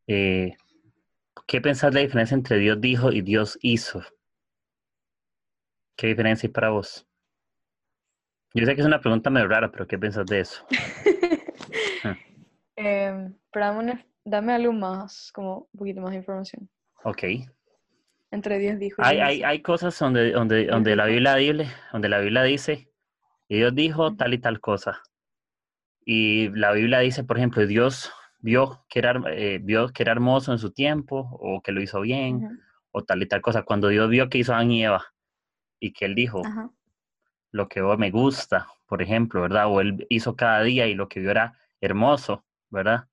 Eh, 0.07 0.57
¿Qué 1.47 1.61
pensás 1.61 1.93
de 1.93 2.01
la 2.01 2.07
diferencia 2.07 2.35
entre 2.35 2.59
Dios 2.59 2.81
dijo 2.81 3.11
y 3.11 3.23
Dios 3.23 3.59
hizo? 3.63 4.03
¿Qué 5.97 6.09
diferencia 6.09 6.47
hay 6.47 6.53
para 6.53 6.71
vos? 6.71 7.07
Yo 8.55 8.65
sé 8.65 8.75
que 8.75 8.81
es 8.81 8.87
una 8.87 9.01
pregunta 9.01 9.31
medio 9.31 9.49
rara, 9.49 9.71
pero 9.71 9.87
¿qué 9.87 9.99
pensás 9.99 10.27
de 10.27 10.41
eso? 10.41 10.67
eh, 12.77 13.31
dame, 13.53 14.08
algo 14.33 14.73
más, 14.73 15.31
como 15.33 15.69
un 15.73 15.79
poquito 15.79 16.01
más 16.01 16.11
de 16.11 16.19
información. 16.19 16.69
Ok. 17.05 17.25
Entre 18.31 18.59
Dios 18.59 18.79
dijo. 18.79 19.03
Hay, 19.03 19.19
hay, 19.19 19.43
hay, 19.43 19.63
cosas 19.63 19.99
donde, 19.99 20.33
donde, 20.33 20.67
donde, 20.67 20.97
la 20.97 21.07
Biblia, 21.07 21.37
donde 21.93 22.09
la 22.09 22.19
Biblia 22.19 22.43
dice, 22.43 22.91
Dios 23.49 23.75
dijo 23.75 24.15
tal 24.17 24.35
y 24.35 24.39
tal 24.39 24.61
cosa. 24.61 25.01
Y 26.05 26.49
la 26.51 26.73
Biblia 26.73 26.99
dice, 26.99 27.25
por 27.25 27.39
ejemplo, 27.39 27.67
Dios 27.67 28.13
vio 28.41 28.85
que 28.89 28.99
era, 28.99 29.21
eh, 29.31 29.61
vio 29.63 29.89
que 29.89 30.03
era 30.03 30.13
hermoso 30.13 30.53
en 30.53 30.59
su 30.59 30.73
tiempo, 30.73 31.29
o 31.41 31.63
que 31.63 31.73
lo 31.73 31.83
hizo 31.83 32.01
bien, 32.01 32.61
o 32.91 33.05
tal 33.05 33.23
y 33.23 33.27
tal 33.27 33.41
cosa. 33.41 33.63
Cuando 33.63 33.89
Dios 33.89 34.09
vio 34.11 34.29
que 34.29 34.39
hizo 34.39 34.55
a 34.55 34.63
y 34.63 34.85
Eva, 34.85 35.05
y 35.81 35.93
que 35.93 36.05
él 36.05 36.15
dijo, 36.15 36.43
lo 37.51 37.69
que 37.69 37.83
me 37.83 38.11
gusta, 38.11 38.67
por 38.87 39.03
ejemplo, 39.03 39.43
¿verdad? 39.43 39.69
O 39.69 39.81
él 39.81 40.07
hizo 40.11 40.37
cada 40.37 40.63
día 40.63 40.87
y 40.87 40.95
lo 40.95 41.09
que 41.09 41.21
vio 41.21 41.31
era 41.31 41.59
hermoso, 41.81 42.45
¿verdad? 42.71 43.09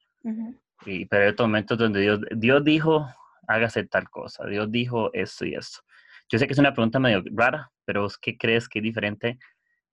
Y, 0.85 1.05
pero 1.05 1.23
hay 1.23 1.29
otros 1.29 1.47
momentos 1.47 1.77
donde 1.77 2.01
Dios, 2.01 2.19
Dios 2.35 2.63
dijo, 2.63 3.07
hágase 3.47 3.85
tal 3.85 4.09
cosa, 4.09 4.45
Dios 4.45 4.71
dijo 4.71 5.13
esto 5.13 5.45
y 5.45 5.55
esto. 5.55 5.81
Yo 6.29 6.39
sé 6.39 6.47
que 6.47 6.53
es 6.53 6.59
una 6.59 6.73
pregunta 6.73 6.99
medio 6.99 7.23
rara, 7.31 7.71
pero 7.85 8.07
¿qué 8.21 8.37
crees 8.37 8.67
que 8.67 8.79
es 8.79 8.83
diferente 8.83 9.37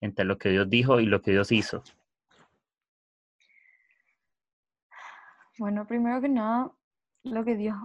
entre 0.01 0.25
lo 0.25 0.39
que 0.39 0.49
Dios 0.49 0.69
dijo 0.69 1.01
y 1.01 1.07
lo 1.07 1.21
que 1.21 1.33
Dios 1.33 1.53
hizo? 1.53 1.83
Bueno, 5.59 5.87
primero 5.87 6.21
que 6.21 6.29
nada, 6.29 6.73
lo 7.25 7.45
que 7.45 7.57
Dios 7.57 7.77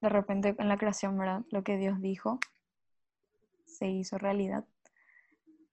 de 0.00 0.08
repente 0.08 0.54
en 0.58 0.68
la 0.68 0.78
creación, 0.78 1.18
¿verdad? 1.18 1.42
Lo 1.50 1.62
que 1.62 1.76
Dios 1.76 2.00
dijo 2.00 2.38
se 3.66 3.88
hizo 3.88 4.18
realidad. 4.18 4.64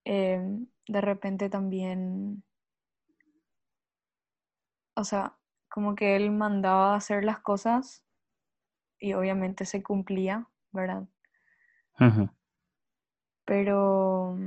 Em, 0.03 0.67
de 0.87 1.01
repente 1.01 1.49
también, 1.49 2.43
o 4.95 5.03
sea, 5.03 5.37
como 5.69 5.95
que 5.95 6.15
Él 6.15 6.31
mandaba 6.31 6.95
hacer 6.95 7.23
las 7.23 7.39
cosas 7.39 8.03
y 8.99 9.13
obviamente 9.13 9.65
se 9.65 9.83
cumplía, 9.83 10.47
¿verdad? 10.71 11.03
Pero 13.45 14.37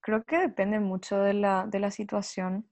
creo 0.00 0.24
que 0.24 0.38
depende 0.38 0.80
mucho 0.80 1.18
de 1.18 1.34
la, 1.34 1.66
de 1.66 1.78
la 1.78 1.90
situación. 1.90 2.68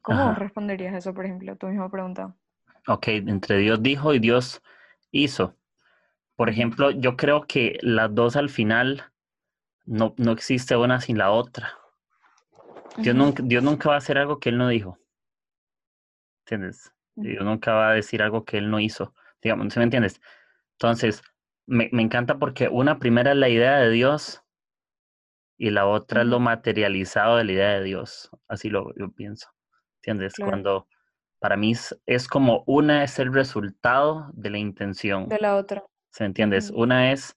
¿Cómo 0.00 0.34
responderías 0.34 0.94
eso, 0.94 1.14
por 1.14 1.24
ejemplo? 1.24 1.56
Tu 1.56 1.68
misma 1.68 1.90
pregunta. 1.90 2.34
Ok, 2.88 3.08
entre 3.08 3.58
Dios 3.58 3.82
dijo 3.82 4.12
y 4.14 4.18
Dios 4.18 4.60
hizo. 5.12 5.56
Por 6.34 6.50
ejemplo, 6.50 6.90
yo 6.90 7.16
creo 7.16 7.46
que 7.46 7.78
las 7.82 8.12
dos 8.12 8.34
al 8.34 8.48
final 8.48 9.12
no, 9.84 10.14
no 10.18 10.32
existe 10.32 10.76
una 10.76 11.00
sin 11.00 11.18
la 11.18 11.30
otra. 11.30 11.78
Dios, 12.98 13.14
nunca, 13.14 13.42
Dios 13.44 13.62
nunca 13.62 13.88
va 13.88 13.94
a 13.96 13.98
hacer 13.98 14.18
algo 14.18 14.38
que 14.38 14.50
Él 14.50 14.58
no 14.58 14.68
dijo. 14.68 14.98
¿Entiendes? 16.44 16.92
Dios 17.14 17.44
nunca 17.44 17.72
va 17.72 17.90
a 17.90 17.94
decir 17.94 18.22
algo 18.22 18.44
que 18.44 18.58
Él 18.58 18.70
no 18.70 18.80
hizo. 18.80 19.14
Digamos, 19.42 19.72
¿sí 19.72 19.78
me 19.78 19.84
entiendes? 19.84 20.20
Entonces, 20.72 21.22
me, 21.66 21.88
me 21.92 22.02
encanta 22.02 22.38
porque 22.38 22.68
una 22.68 22.98
primera 22.98 23.32
es 23.32 23.36
la 23.36 23.48
idea 23.48 23.78
de 23.78 23.90
Dios 23.90 24.42
y 25.62 25.70
la 25.70 25.86
otra 25.86 26.22
es 26.22 26.26
lo 26.26 26.40
materializado 26.40 27.36
de 27.36 27.44
la 27.44 27.52
idea 27.52 27.68
de 27.74 27.84
Dios. 27.84 28.30
Así 28.48 28.68
lo, 28.68 28.92
pienso. 29.14 29.48
¿Entiendes? 30.00 30.34
Cuando 30.36 30.88
para 31.38 31.56
mí 31.56 31.72
es, 32.06 32.28
como 32.28 32.64
una 32.66 33.04
es 33.04 33.20
el 33.20 33.32
resultado 33.32 34.28
de 34.32 34.50
la 34.50 34.58
intención. 34.58 35.28
De 35.28 35.38
la 35.38 35.54
otra. 35.54 35.84
¿Se 36.10 36.24
entiendes? 36.24 36.72
Una 36.74 37.12
es 37.12 37.36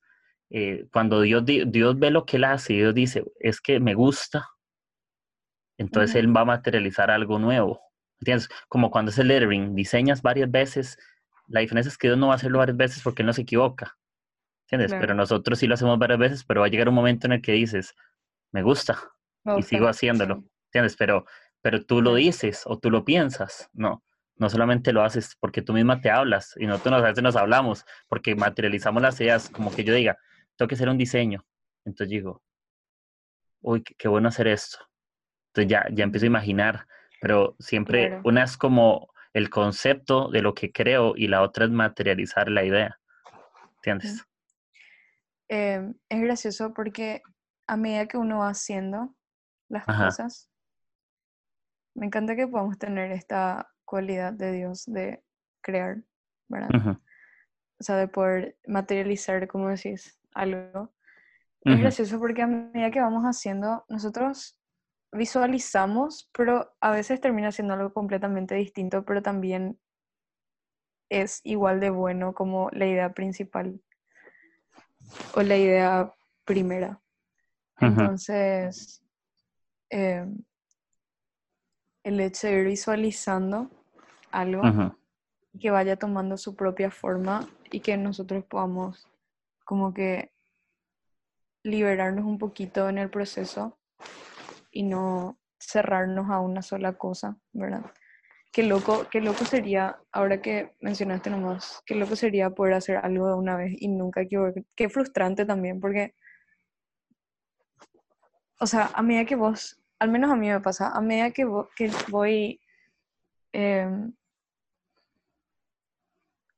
eh, 0.49 0.87
cuando 0.91 1.21
Dios, 1.21 1.43
Dios 1.45 1.99
ve 1.99 2.09
lo 2.09 2.25
que 2.25 2.37
él 2.37 2.45
hace 2.45 2.73
y 2.73 2.77
Dios 2.77 2.95
dice, 2.95 3.25
es 3.39 3.61
que 3.61 3.79
me 3.79 3.93
gusta, 3.93 4.49
entonces 5.77 6.15
él 6.15 6.35
va 6.35 6.41
a 6.41 6.45
materializar 6.45 7.11
algo 7.11 7.39
nuevo. 7.39 7.81
¿Entiendes? 8.19 8.49
Como 8.69 8.91
cuando 8.91 9.11
es 9.11 9.19
el 9.19 9.27
lettering, 9.27 9.75
diseñas 9.75 10.21
varias 10.21 10.49
veces, 10.49 10.97
la 11.47 11.59
diferencia 11.59 11.89
es 11.89 11.97
que 11.97 12.07
Dios 12.07 12.17
no 12.17 12.27
va 12.27 12.33
a 12.33 12.35
hacerlo 12.37 12.59
varias 12.59 12.77
veces 12.77 13.03
porque 13.03 13.21
él 13.21 13.27
no 13.27 13.33
se 13.33 13.41
equivoca. 13.41 13.97
¿Entiendes? 14.63 14.97
Pero 14.99 15.13
nosotros 15.13 15.59
sí 15.59 15.67
lo 15.67 15.75
hacemos 15.75 15.99
varias 15.99 16.17
veces, 16.17 16.43
pero 16.43 16.61
va 16.61 16.67
a 16.67 16.69
llegar 16.69 16.89
un 16.89 16.95
momento 16.95 17.27
en 17.27 17.33
el 17.33 17.41
que 17.41 17.51
dices, 17.51 17.93
me 18.51 18.63
gusta 18.63 18.97
y 19.57 19.61
sigo 19.61 19.87
haciéndolo. 19.87 20.43
¿Entiendes? 20.67 20.95
Pero, 20.97 21.25
pero 21.61 21.85
tú 21.85 22.01
lo 22.01 22.15
dices 22.15 22.63
o 22.65 22.79
tú 22.79 22.89
lo 22.89 23.05
piensas. 23.05 23.69
No, 23.73 24.03
no 24.37 24.49
solamente 24.49 24.91
lo 24.91 25.03
haces 25.03 25.37
porque 25.39 25.61
tú 25.61 25.73
misma 25.73 26.01
te 26.01 26.09
hablas 26.09 26.55
y 26.57 26.67
nosotros 26.67 27.01
a 27.01 27.07
veces 27.07 27.23
nos 27.23 27.35
hablamos 27.35 27.85
porque 28.07 28.35
materializamos 28.35 29.01
las 29.01 29.19
ideas, 29.21 29.49
como 29.49 29.73
que 29.73 29.83
yo 29.83 29.93
diga, 29.93 30.17
tengo 30.55 30.67
que 30.67 30.75
hacer 30.75 30.89
un 30.89 30.97
diseño. 30.97 31.45
Entonces 31.85 32.09
digo, 32.09 32.43
uy, 33.61 33.83
qué, 33.83 34.07
bueno 34.07 34.29
hacer 34.29 34.47
esto. 34.47 34.79
Entonces 35.55 35.69
ya, 35.69 35.85
ya 35.89 36.03
empiezo 36.03 36.25
a 36.25 36.27
imaginar, 36.27 36.85
pero 37.21 37.55
siempre 37.59 38.19
una 38.25 38.43
es 38.43 38.57
como 38.57 39.07
el 39.31 39.49
concepto 39.49 40.29
de 40.29 40.41
lo 40.41 40.53
que 40.53 40.73
creo 40.73 41.13
y 41.15 41.27
la 41.27 41.43
otra 41.43 41.63
es 41.63 41.71
materializar 41.71 42.49
la 42.49 42.65
idea. 42.65 42.99
¿Entiendes? 43.77 44.25
Em, 45.47 45.93
es 46.09 46.21
gracioso 46.21 46.73
porque 46.73 47.21
a 47.67 47.77
medida 47.77 48.05
que 48.05 48.17
uno 48.17 48.39
va 48.39 48.49
haciendo 48.49 49.15
las 49.69 49.85
cosas, 49.85 50.49
me 51.95 52.07
encanta 52.07 52.35
que 52.35 52.47
podamos 52.47 52.77
tener 52.77 53.13
esta 53.13 53.71
cualidad 53.85 54.33
de 54.33 54.51
Dios 54.51 54.83
de 54.85 55.23
crear, 55.61 56.03
¿verdad? 56.49 56.97
O 57.79 57.83
sea, 57.83 57.95
de 57.95 58.09
poder 58.09 58.57
materializar, 58.67 59.47
como 59.47 59.69
decís, 59.69 60.19
algo. 60.33 60.93
Es 61.61 61.79
gracioso 61.79 62.19
porque 62.19 62.41
a 62.41 62.47
medida 62.47 62.91
que 62.91 62.99
vamos 62.99 63.23
haciendo, 63.23 63.85
nosotros 63.87 64.57
visualizamos, 65.15 66.29
pero 66.33 66.75
a 66.81 66.91
veces 66.91 67.21
termina 67.21 67.51
siendo 67.51 67.73
algo 67.73 67.93
completamente 67.93 68.55
distinto, 68.55 69.03
pero 69.05 69.21
también 69.21 69.79
es 71.09 71.41
igual 71.43 71.79
de 71.79 71.89
bueno 71.89 72.33
como 72.33 72.69
la 72.71 72.85
idea 72.85 73.13
principal 73.13 73.79
o 75.33 75.41
la 75.41 75.57
idea 75.57 76.13
primera. 76.43 77.01
Entonces, 77.79 79.03
em, 79.89 80.43
el 82.03 82.19
hecho 82.19 82.47
de 82.47 82.61
ir 82.61 82.65
visualizando 82.67 83.69
algo 84.31 84.61
que 85.59 85.71
vaya 85.71 85.95
tomando 85.97 86.37
su 86.37 86.55
propia 86.55 86.91
forma 86.91 87.47
y 87.71 87.79
que 87.79 87.97
nosotros 87.97 88.43
podamos 88.45 89.07
como 89.63 89.93
que 89.93 90.31
liberarnos 91.63 92.25
un 92.25 92.37
poquito 92.37 92.89
en 92.89 92.97
el 92.97 93.09
proceso 93.09 93.77
y 94.75 94.83
no 94.83 95.39
cerrarnos 95.57 96.29
a 96.29 96.41
una 96.41 96.61
sola 96.61 96.97
cosa, 96.97 97.37
¿verdad? 97.53 97.85
Qué 98.51 98.61
loco, 98.63 99.07
qué 99.09 99.21
loco 99.21 99.45
sería, 99.45 99.97
ahora 100.11 100.41
que 100.41 100.75
mencionaste 100.81 101.29
nomás, 101.29 101.81
qué 101.85 101.95
loco 101.95 102.17
sería 102.17 102.49
poder 102.49 102.73
hacer 102.73 102.97
algo 102.97 103.29
de 103.29 103.35
una 103.35 103.55
vez 103.55 103.73
y 103.79 103.87
nunca 103.87 104.21
equivocar. 104.21 104.63
Qué 104.75 104.89
frustrante 104.89 105.45
también, 105.45 105.79
porque, 105.79 106.13
o 108.59 108.67
sea, 108.67 108.91
a 108.93 109.01
medida 109.01 109.23
que 109.23 109.37
vos, 109.37 109.81
al 109.97 110.11
menos 110.11 110.29
a 110.29 110.35
mí 110.35 110.49
me 110.49 110.59
pasa, 110.59 110.89
a 110.89 110.99
medida 110.99 111.31
que, 111.31 111.47
que 111.77 111.89
voy 112.09 112.59
em, 113.53 114.13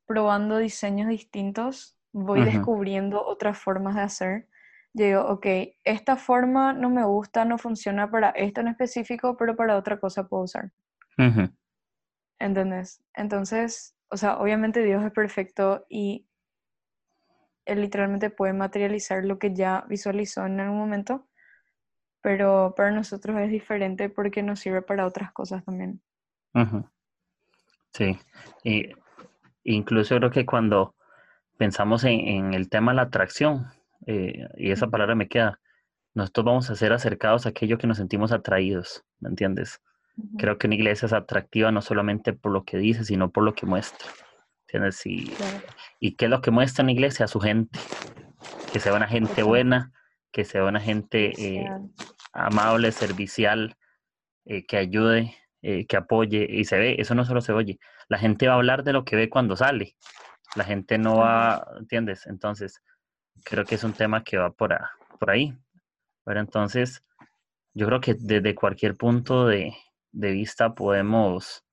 probando 0.08 0.58
diseños 0.58 1.08
distintos, 1.08 1.99
voy 2.12 2.43
descubriendo 2.43 3.23
otras 3.23 3.60
formas 3.60 3.93
de 3.93 4.01
hacer 4.01 4.47
digo, 5.05 5.21
ok, 5.27 5.45
esta 5.83 6.15
forma 6.15 6.73
no 6.73 6.89
me 6.89 7.05
gusta, 7.05 7.45
no 7.45 7.57
funciona 7.57 8.10
para 8.10 8.29
esto 8.31 8.62
en 8.62 8.69
específico, 8.69 9.38
pero 9.38 9.55
para 9.55 9.77
otra 9.77 9.99
cosa 9.99 10.27
puedo 10.27 10.43
usar. 10.43 10.71
¿Entendés? 12.39 13.03
Entonces, 13.13 13.95
o 14.10 14.17
sea, 14.17 14.38
obviamente 14.39 14.83
Dios 14.83 15.03
es 15.03 15.12
perfecto 15.12 15.86
y 15.89 16.27
Él 17.65 17.81
literalmente 17.81 18.29
puede 18.29 18.53
materializar 18.53 19.23
lo 19.23 19.38
que 19.38 19.53
ya 19.53 19.86
visualizó 19.88 20.45
en 20.45 20.60
algún 20.60 20.79
momento, 20.79 21.27
pero 22.21 22.73
para 22.75 22.91
nosotros 22.91 23.39
es 23.39 23.51
diferente 23.51 24.10
porque 24.10 24.41
nos 24.41 24.60
sirve 24.60 24.81
para 24.81 25.05
otras 25.05 25.31
cosas 25.31 25.63
también. 25.63 26.01
Sí, 27.93 28.19
y 28.63 28.89
incluso 29.63 30.15
creo 30.15 30.31
que 30.31 30.45
cuando 30.45 30.95
pensamos 31.57 32.03
en, 32.03 32.19
en 32.19 32.53
el 32.55 32.69
tema 32.69 32.91
de 32.91 32.95
la 32.95 33.01
atracción, 33.03 33.67
eh, 34.08 34.48
y 34.56 34.72
esa 34.72 34.88
palabra 34.88 35.15
me 35.15 35.28
queda, 35.28 35.60
nosotros 36.15 36.46
vamos 36.46 36.70
a 36.70 36.76
ser 36.76 36.93
acercados 36.93 37.46
a 37.46 37.50
aquello 37.50 37.78
que 37.78 37.88
nos 37.88 37.98
sentimos 37.98 38.32
atraídos, 38.32 39.04
¿me 39.20 39.30
entiendes? 39.30 39.82
Creo 40.39 40.58
que 40.58 40.65
una 40.65 40.76
iglesia 40.76 41.06
es 41.06 41.13
atractiva 41.13 41.72
no 41.72 41.82
solamente 41.82 42.34
por 42.34 42.54
lo 42.54 42.63
que 42.63 42.78
dice, 42.78 43.04
sino 43.04 43.30
por 43.30 43.43
lo 43.43 43.54
que 43.54 43.65
muestra, 43.65 44.10
¿entiendes? 44.62 45.06
Y, 45.06 45.32
y 46.00 46.15
qué 46.15 46.26
es 46.26 46.32
lo 46.32 46.41
que 46.41 46.52
muestra 46.52 46.84
una 46.84 46.93
iglesia 46.93 47.26
a 47.26 47.28
su 47.28 47.41
gente, 47.41 47.78
que 48.72 48.80
sea 48.80 48.93
una 48.93 49.08
gente 49.08 49.43
buena, 49.43 49.91
que 50.32 50.46
sea 50.46 50.63
una 50.63 50.80
gente 50.80 51.34
eh, 51.38 51.70
amable, 52.32 52.93
servicial, 52.93 53.76
eh, 54.46 54.65
que 54.65 54.78
ayude, 54.78 55.36
que 55.62 55.98
apoye, 55.98 56.48
y 56.50 56.63
se 56.63 56.78
ve, 56.78 56.96
eso 56.98 57.13
no 57.13 57.26
solo 57.26 57.41
se 57.41 57.52
oye, 57.52 57.78
la 58.08 58.17
gente 58.17 58.48
va 58.48 58.54
a 58.54 58.56
hablar 58.56 58.86
de 58.86 58.93
lo 58.93 59.04
que 59.04 59.17
ve 59.17 59.30
cuando 59.30 59.58
sale, 59.58 59.98
la 60.56 60.63
gente 60.63 60.97
no 60.97 61.18
va, 61.18 61.68
¿entiendes? 61.78 62.26
Entonces, 62.26 62.82
creo 63.43 63.65
que 63.65 63.75
es 63.75 63.83
un 63.83 63.93
tema 63.93 64.23
que 64.23 64.38
va 64.38 64.51
por, 64.51 64.77
por 65.19 65.29
ahí. 65.29 65.57
Pero 66.23 66.39
entonces, 66.39 67.03
yo 67.73 67.85
creo 67.88 68.01
que 68.01 68.15
desde 68.15 68.55
cualquier 68.55 68.95
punto 68.95 69.45
de, 69.45 69.73
vista 70.11 70.73
podemos 70.73 71.63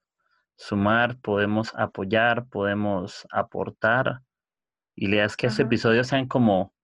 sumar, 0.56 1.18
podemos 1.20 1.74
apoyar, 1.74 2.46
podemos 2.48 3.26
aportar. 3.30 4.20
Y 4.94 5.06
la 5.06 5.14
idea 5.14 5.24
es 5.24 5.36
que 5.36 5.46
estos 5.46 5.60
episodios 5.60 6.06
sean 6.06 6.28
como, 6.28 6.74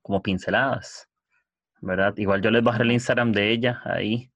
como 0.00 0.22
pinceladas, 0.22 1.08
¿verdad? 1.80 2.14
Igual 2.16 2.40
yo 2.40 2.50
les 2.50 2.62
bajaré 2.62 2.84
el 2.84 2.92
Instagram 2.92 3.32
de 3.32 3.50
ella 3.50 3.82
ahí 3.84 4.30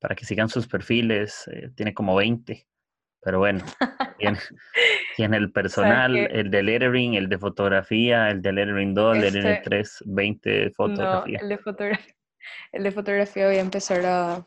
para 0.00 0.14
que 0.14 0.24
sigan 0.24 0.48
sus 0.48 0.66
perfiles. 0.66 1.48
Eh, 1.48 1.70
tiene 1.74 1.94
como 1.94 2.16
20. 2.16 2.66
Pero 3.22 3.38
bueno, 3.38 3.64
tiene, 4.18 4.38
tiene 5.16 5.38
el 5.38 5.50
personal, 5.50 6.14
el 6.14 6.50
de 6.50 6.62
lettering, 6.62 7.14
el 7.14 7.30
de 7.30 7.38
fotografía, 7.38 8.28
el 8.28 8.42
de 8.42 8.52
lettering 8.52 8.94
2, 8.94 9.16
el 9.16 9.22
de 9.22 9.30
lettering 9.30 9.62
3, 9.62 10.02
20 10.04 10.50
de 10.50 10.70
fotografía. 10.70 11.38
No, 11.38 11.42
el 11.42 11.48
de 11.48 11.58
fotografía, 11.58 12.14
el 12.72 12.82
de 12.82 12.90
fotografía 12.92 13.46
voy 13.46 13.56
a 13.56 13.60
empezar 13.60 14.04
a 14.04 14.46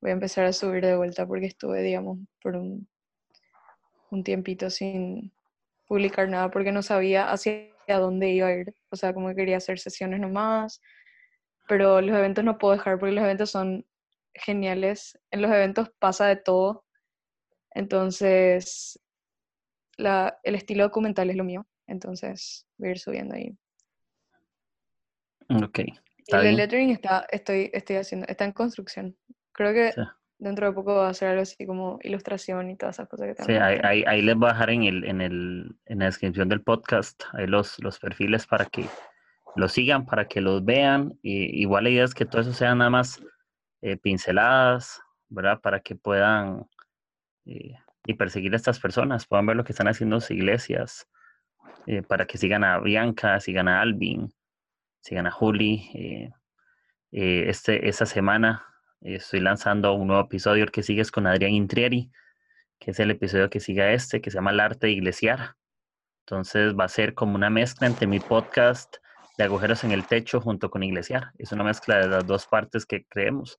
voy 0.00 0.10
a 0.10 0.14
empezar 0.14 0.46
a 0.46 0.52
subir 0.54 0.82
de 0.82 0.96
vuelta 0.96 1.26
porque 1.26 1.46
estuve, 1.46 1.82
digamos, 1.82 2.18
por 2.42 2.56
un, 2.56 2.88
un 4.10 4.24
tiempito 4.24 4.70
sin 4.70 5.30
publicar 5.86 6.28
nada 6.28 6.50
porque 6.50 6.72
no 6.72 6.82
sabía 6.82 7.30
hacia 7.30 7.68
dónde 7.86 8.30
iba 8.30 8.46
a 8.46 8.54
ir. 8.54 8.74
O 8.88 8.96
sea, 8.96 9.12
como 9.12 9.34
quería 9.34 9.58
hacer 9.58 9.78
sesiones 9.78 10.20
nomás, 10.20 10.80
pero 11.68 12.00
los 12.00 12.16
eventos 12.16 12.44
no 12.44 12.56
puedo 12.56 12.74
dejar 12.74 12.98
porque 12.98 13.14
los 13.14 13.24
eventos 13.24 13.50
son 13.50 13.84
geniales. 14.32 15.18
En 15.30 15.42
los 15.42 15.50
eventos 15.50 15.90
pasa 15.98 16.28
de 16.28 16.36
todo 16.36 16.86
entonces, 17.76 18.98
la, 19.96 20.38
el 20.42 20.54
estilo 20.54 20.84
documental 20.84 21.30
es 21.30 21.36
lo 21.36 21.44
mío, 21.44 21.66
entonces 21.86 22.66
voy 22.78 22.88
a 22.88 22.92
ir 22.92 22.98
subiendo 22.98 23.34
ahí. 23.34 23.56
Ok. 25.48 25.80
el 26.28 26.56
lettering 26.56 26.90
está, 26.90 27.26
estoy, 27.30 27.70
estoy 27.72 27.96
haciendo, 27.96 28.26
está 28.28 28.44
en 28.44 28.52
construcción. 28.52 29.16
Creo 29.52 29.72
que 29.72 29.92
dentro 30.38 30.66
de 30.66 30.72
poco 30.72 30.94
va 30.94 31.08
a 31.08 31.14
ser 31.14 31.30
algo 31.30 31.42
así 31.42 31.64
como 31.66 31.98
ilustración 32.02 32.70
y 32.70 32.76
todas 32.76 32.96
esas 32.96 33.08
cosas 33.08 33.34
que 33.36 33.42
Sí, 33.44 33.52
ahí, 33.52 34.04
ahí, 34.06 34.22
les 34.22 34.36
voy 34.36 34.50
a 34.50 34.52
dejar 34.52 34.70
en, 34.70 34.82
el, 34.82 35.04
en, 35.04 35.20
el, 35.20 35.76
en 35.86 35.98
la 35.98 36.06
descripción 36.06 36.48
del 36.48 36.62
podcast 36.62 37.22
ahí 37.32 37.46
los, 37.46 37.78
los 37.82 37.98
perfiles 37.98 38.46
para 38.46 38.66
que 38.66 38.86
los 39.54 39.72
sigan, 39.72 40.04
para 40.04 40.28
que 40.28 40.40
los 40.40 40.64
vean. 40.64 41.18
Y, 41.22 41.62
igual 41.62 41.84
la 41.84 41.90
idea 41.90 42.04
es 42.04 42.14
que 42.14 42.26
todo 42.26 42.42
eso 42.42 42.52
sea 42.52 42.74
nada 42.74 42.90
más 42.90 43.22
eh, 43.82 43.96
pinceladas, 43.96 45.00
¿verdad? 45.28 45.60
Para 45.60 45.80
que 45.80 45.96
puedan 45.96 46.66
eh, 47.46 47.74
y 48.06 48.14
perseguir 48.14 48.52
a 48.52 48.56
estas 48.56 48.80
personas, 48.80 49.26
puedan 49.26 49.46
ver 49.46 49.56
lo 49.56 49.64
que 49.64 49.72
están 49.72 49.88
haciendo 49.88 50.20
sus 50.20 50.30
iglesias, 50.32 51.08
eh, 51.86 52.02
para 52.02 52.26
que 52.26 52.38
sigan 52.38 52.64
a 52.64 52.78
Bianca, 52.78 53.40
sigan 53.40 53.68
a 53.68 53.80
Alvin, 53.80 54.32
sigan 55.00 55.26
a 55.26 55.30
Juli. 55.30 56.32
este, 57.12 57.88
esta 57.88 58.06
semana 58.06 58.66
estoy 59.00 59.40
lanzando 59.40 59.92
un 59.94 60.08
nuevo 60.08 60.22
episodio, 60.22 60.64
el 60.64 60.70
que 60.70 60.82
sigue 60.82 61.02
es 61.02 61.10
con 61.10 61.26
Adrián 61.26 61.52
Intrieri, 61.52 62.10
que 62.78 62.90
es 62.90 63.00
el 63.00 63.10
episodio 63.10 63.50
que 63.50 63.60
sigue 63.60 63.82
a 63.82 63.92
este, 63.92 64.20
que 64.20 64.30
se 64.30 64.36
llama 64.36 64.50
El 64.50 64.60
arte 64.60 64.88
de 64.88 64.92
iglesiar. 64.92 65.56
Entonces 66.24 66.74
va 66.74 66.84
a 66.84 66.88
ser 66.88 67.14
como 67.14 67.36
una 67.36 67.50
mezcla 67.50 67.86
entre 67.86 68.06
mi 68.06 68.20
podcast 68.20 68.96
de 69.38 69.44
agujeros 69.44 69.84
en 69.84 69.92
el 69.92 70.06
techo 70.06 70.40
junto 70.40 70.70
con 70.70 70.82
iglesiar. 70.82 71.30
Es 71.38 71.52
una 71.52 71.64
mezcla 71.64 71.98
de 71.98 72.08
las 72.08 72.26
dos 72.26 72.46
partes 72.46 72.84
que 72.84 73.04
creemos. 73.06 73.58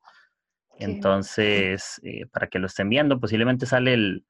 Entonces, 0.79 1.99
eh, 2.03 2.25
para 2.27 2.47
que 2.47 2.59
lo 2.59 2.67
estén 2.67 2.89
viendo, 2.89 3.19
posiblemente 3.19 3.65
sale 3.65 3.93
el, 3.93 4.25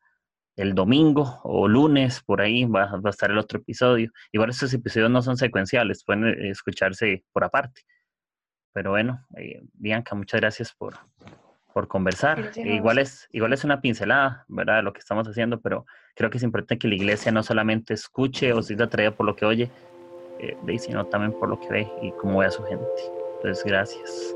el 0.58 0.74
domingo 0.74 1.40
o 1.44 1.68
lunes, 1.68 2.22
por 2.26 2.42
ahí 2.42 2.66
va, 2.66 2.88
va, 2.98 3.10
a 3.10 3.10
estar 3.12 3.32
el 3.32 3.38
otro 3.38 3.60
episodio. 3.60 4.12
Igual 4.32 4.50
estos 4.50 4.74
episodios 4.74 5.10
no 5.10 5.22
son 5.22 5.38
secuenciales, 5.38 6.04
pueden 6.04 6.26
eh, 6.26 6.50
escucharse 6.50 7.24
por 7.32 7.44
aparte. 7.44 7.84
Pero 8.74 8.92
bueno, 8.92 9.26
eh, 9.38 9.62
Bianca, 9.74 10.16
muchas 10.16 10.42
gracias 10.42 10.74
por, 10.74 10.96
por 11.74 11.88
conversar. 11.88 12.52
igual, 12.56 12.98
es, 12.98 13.28
igual 13.32 13.54
es 13.54 13.64
una 13.64 13.82
pincelada, 13.82 14.46
¿verdad? 14.48 14.84
Lo 14.84 14.94
que 14.94 15.00
estamos 15.00 15.28
haciendo, 15.28 15.62
pero 15.62 15.86
creo 16.16 16.32
que 16.32 16.38
es 16.38 16.44
importante 16.44 16.80
que 16.80 16.88
la 16.88 16.96
iglesia 16.96 17.32
no 17.32 17.44
solamente 17.44 17.94
escuche 17.94 18.52
o 18.52 18.62
sea 18.64 18.84
atraída 18.84 19.12
por 19.12 19.28
lo 19.28 19.36
que 19.36 19.46
oye, 19.46 19.72
eh, 20.40 20.80
sino 20.80 21.06
también 21.06 21.34
por 21.40 21.50
lo 21.50 21.60
que 21.60 21.70
ve 21.70 21.92
y 22.02 22.12
cómo 22.14 22.40
ve 22.40 22.48
a 22.48 22.52
su 22.52 22.64
gente. 22.64 22.86
Entonces, 23.38 23.64
gracias. 23.64 24.36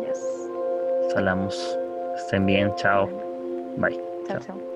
Yes. 0.00 0.20
Salamos. 1.12 1.76
Estén 2.16 2.46
bien. 2.46 2.72
Chao. 2.76 3.08
Bye. 3.76 4.13
Chao. 4.28 4.40
chao. 4.40 4.73